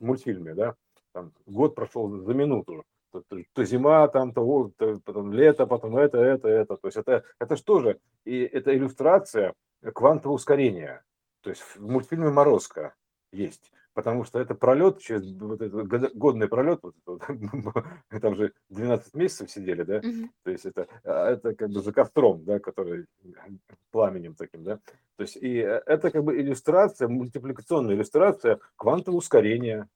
[0.00, 0.74] мультфильме, да,
[1.12, 5.96] там год прошел за минуту, То, то, то зима, там, то, то, потом лето, потом
[5.96, 6.76] это, это, это.
[6.76, 7.98] То есть это, это что же?
[8.24, 9.54] И это иллюстрация
[9.94, 11.02] квантового ускорения.
[11.40, 12.94] То есть в мультфильме «Морозко»
[13.32, 17.20] есть потому что это пролет, через вот этот годный пролет, вот, вот,
[18.22, 20.28] там же 12 месяцев сидели, да, mm-hmm.
[20.44, 23.06] то есть это, а, это как бы за костром, да, который
[23.90, 24.76] пламенем таким, да,
[25.16, 29.88] то есть и э, это как бы иллюстрация, мультипликационная иллюстрация квантового ускорения,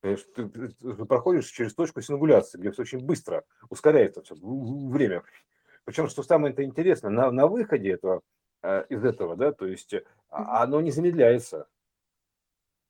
[0.00, 5.24] Понимаешь, ты, ты, ты проходишь через точку сингуляции, где все очень быстро ускоряется все, время.
[5.84, 8.20] Причем, что самое интересное, на, на выходе этого,
[8.62, 9.92] э, из этого, да, то есть
[10.28, 11.66] а, оно не замедляется.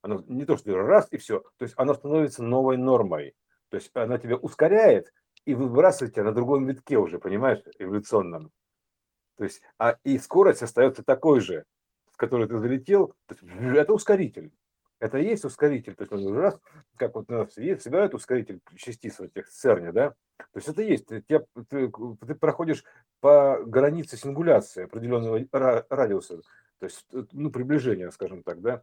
[0.03, 1.41] Оно не то, что раз и все.
[1.59, 3.35] То есть оно становится новой нормой.
[3.69, 5.13] То есть она тебя ускоряет
[5.45, 8.51] и выбрасывает тебя на другом витке уже, понимаешь, эволюционном.
[9.37, 11.65] То есть, а и скорость остается такой же,
[12.13, 13.15] с которой ты залетел.
[13.29, 14.53] это ускоритель.
[14.99, 15.95] Это и есть ускоритель.
[15.95, 16.59] То есть он раз,
[16.97, 20.11] как вот у нас есть, собирают ускоритель частиц в этих ЦЕРНе, да?
[20.37, 21.07] То есть это есть.
[21.07, 22.85] Ты, ты, ты проходишь
[23.21, 25.43] по границе сингуляции определенного
[25.89, 26.43] радиуса,
[26.79, 28.83] то есть ну, приближение, скажем так, да?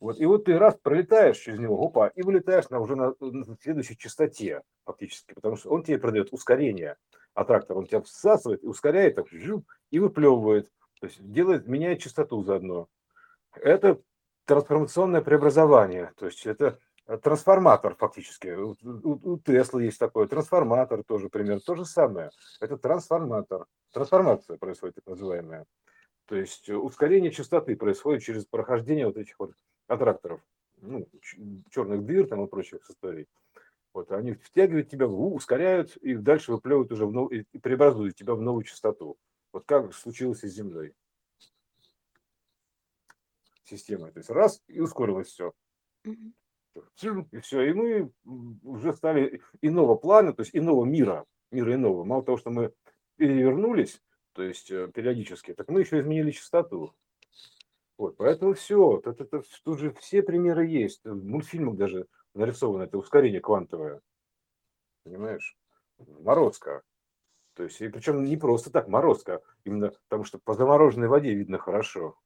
[0.00, 3.56] Вот, и вот ты раз пролетаешь через него, опа, и вылетаешь на, уже на, на
[3.60, 6.96] следующей частоте фактически, потому что он тебе продает ускорение,
[7.34, 9.26] а он тебя всасывает и ускоряет, так,
[9.90, 12.88] и выплевывает, то есть делает, меняет частоту заодно.
[13.54, 14.00] Это
[14.44, 16.78] трансформационное преобразование, то есть это
[17.22, 18.54] трансформатор фактически.
[18.54, 22.30] У, Тесла есть такой трансформатор тоже пример, то же самое.
[22.60, 25.64] Это трансформатор, трансформация происходит так называемая.
[26.28, 29.54] То есть э, ускорение частоты происходит через прохождение вот этих вот
[29.86, 30.42] аттракторов,
[30.76, 31.08] ну,
[31.70, 33.26] черных дыр там и прочих историй.
[33.94, 37.32] Вот, они втягивают тебя, ускоряют и дальше выплевывают уже в нов...
[37.32, 39.16] и преобразуют тебя в новую частоту.
[39.52, 40.92] Вот как случилось и с Землей.
[43.64, 44.12] Система.
[44.12, 45.54] То есть раз и ускорилось все.
[46.04, 47.62] И все.
[47.62, 48.12] И мы
[48.62, 52.04] уже стали иного плана, то есть иного мира, мира иного.
[52.04, 52.74] Мало того, что мы
[53.16, 54.02] перевернулись,
[54.38, 56.94] то есть э, периодически, так мы еще изменили частоту.
[57.96, 61.00] Вот, поэтому все, это, это, тут же все примеры есть.
[61.02, 64.00] В мультфильмах даже нарисовано это ускорение квантовое.
[65.02, 65.58] Понимаешь?
[66.20, 66.82] Морозко.
[67.54, 71.58] То есть, и причем не просто так, морозко, именно потому что по замороженной воде видно
[71.58, 72.16] хорошо.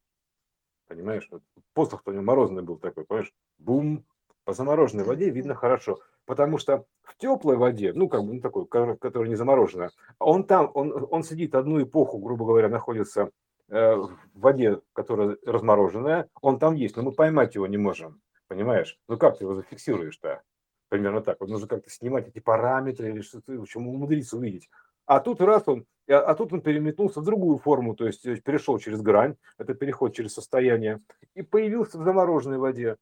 [0.89, 1.27] Понимаешь?
[1.31, 1.43] Вот
[1.73, 3.33] посох-то у него морозный был такой, понимаешь?
[3.57, 4.05] Бум,
[4.45, 6.01] по замороженной воде видно хорошо.
[6.25, 10.71] Потому что в теплой воде, ну, как бы, ну, такой, которая не замороженная, он там,
[10.75, 13.31] он, он сидит одну эпоху, грубо говоря, находится
[13.69, 18.99] э, в воде, которая размороженная, он там есть, но мы поймать его не можем, понимаешь?
[19.09, 20.43] Ну, как ты его зафиксируешь-то?
[20.89, 21.39] Примерно так.
[21.41, 24.69] Вот нужно как-то снимать эти параметры или что-то, в общем, умудриться увидеть.
[25.07, 28.37] А тут раз он, а, а тут он переметнулся в другую форму, то есть э,
[28.37, 31.01] перешел через грань, это переход через состояние,
[31.35, 32.97] и появился в замороженной воде.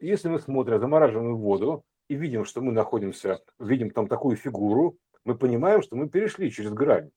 [0.00, 5.36] Если мы смотрим замораживаемую воду и видим, что мы находимся, видим там такую фигуру, мы
[5.36, 7.10] понимаем, что мы перешли через грань.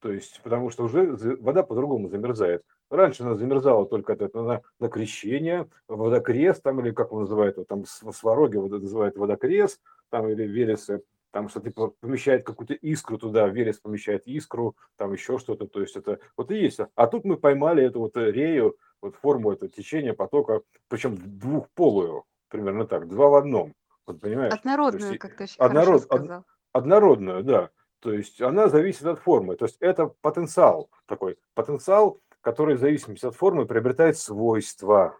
[0.00, 2.62] То есть, потому что уже вода по-другому замерзает.
[2.90, 7.84] Раньше она замерзала только это, на, на крещение, водокрест, там, или как его называют, там
[7.84, 14.26] свороги называют водокрест, там, или вересы, там что типа помещает какую-то искру туда, верес помещает
[14.26, 16.80] искру, там еще что-то, то есть это вот и есть.
[16.94, 22.86] А тут мы поймали эту вот рею, вот форму этого течения потока, причем двухполую, примерно
[22.86, 23.74] так, два в одном.
[24.06, 24.52] Вот понимаешь?
[24.52, 26.38] Однородную, как ты очень однород, сказал.
[26.38, 27.70] Од, однородную, да.
[28.00, 29.56] То есть она зависит от формы.
[29.56, 31.38] То есть это потенциал такой.
[31.54, 35.18] Потенциал, который в зависимости от формы приобретает свойства.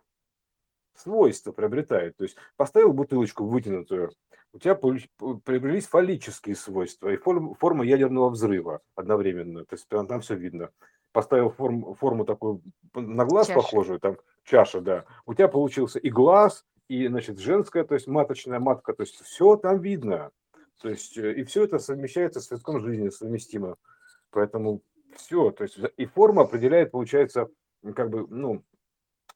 [1.02, 2.16] Свойства приобретает.
[2.16, 4.12] То есть поставил бутылочку вытянутую,
[4.52, 9.64] у тебя приобрелись фаллические свойства и форма ядерного взрыва одновременно.
[9.64, 10.70] То есть там все видно
[11.12, 12.62] поставил форму, форму такую
[12.94, 13.60] на глаз чаша.
[13.60, 18.58] похожую, там чаша, да, у тебя получился и глаз, и, значит, женская, то есть маточная
[18.58, 20.30] матка, то есть все там видно.
[20.80, 23.76] То есть э, и все это совмещается с цветком жизни, совместимо.
[24.30, 24.82] Поэтому
[25.16, 27.48] все, то есть и форма определяет, получается,
[27.94, 28.64] как бы, ну,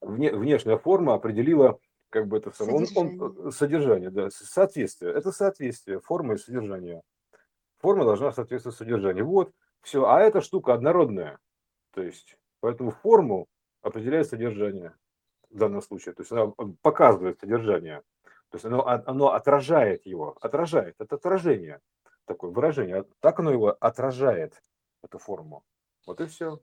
[0.04, 1.78] вне, внешняя форма определила
[2.10, 3.20] как бы это самое, содержание.
[3.20, 5.12] Он, он, содержание, да, соответствие.
[5.12, 7.02] Это соответствие формы и содержания.
[7.78, 9.26] Форма должна соответствовать содержанию.
[9.26, 9.52] Вот,
[9.82, 10.04] все.
[10.06, 11.38] А эта штука однородная.
[11.92, 13.48] То есть, поэтому форму
[13.82, 14.94] определяет содержание
[15.50, 16.14] в данном случае.
[16.14, 16.52] То есть она
[16.82, 18.02] показывает содержание.
[18.50, 20.36] То есть оно, оно отражает его.
[20.40, 20.94] Отражает.
[20.98, 21.80] Это отражение.
[22.24, 23.04] Такое выражение.
[23.20, 24.62] Так оно его отражает,
[25.02, 25.64] эту форму.
[26.06, 26.60] Вот и все.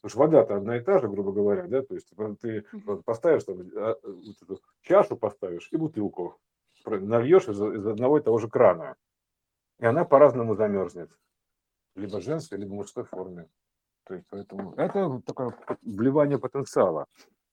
[0.00, 2.64] Потому что вода-то одна и та же, грубо говоря, да, то есть ты
[3.04, 6.38] поставишь там, а, вот эту чашу поставишь и бутылку
[6.86, 8.96] нальешь из, из одного и того же крана,
[9.78, 11.10] и она по-разному замерзнет.
[11.94, 13.48] Либо женской, либо мужской форме.
[14.04, 17.06] То есть, поэтому это такое вливание потенциала.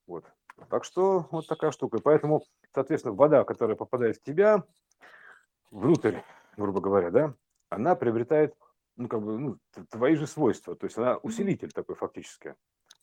[0.05, 0.23] Вот.
[0.69, 1.97] Так что вот такая штука.
[1.97, 2.43] И поэтому,
[2.73, 4.63] соответственно, вода, которая попадает в тебя,
[5.71, 6.19] внутрь
[6.57, 7.33] грубо говоря, да,
[7.69, 8.55] она приобретает,
[8.97, 9.57] ну, как бы, ну,
[9.89, 12.55] твои же свойства, то есть она усилитель такой фактически.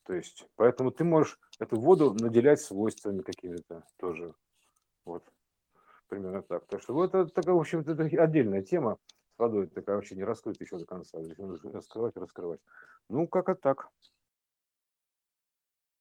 [0.04, 4.34] То есть, поэтому ты можешь эту воду наделять свойствами какими-то тоже.
[5.06, 5.24] Вот.
[6.08, 6.66] Примерно так.
[6.66, 8.98] Так что вот это такая, в общем, это отдельная тема
[9.34, 11.22] с водой, такая вообще не раскрыта еще до конца.
[11.22, 12.60] Здесь нужно раскрывать раскрывать.
[13.08, 13.88] Ну, как-то так.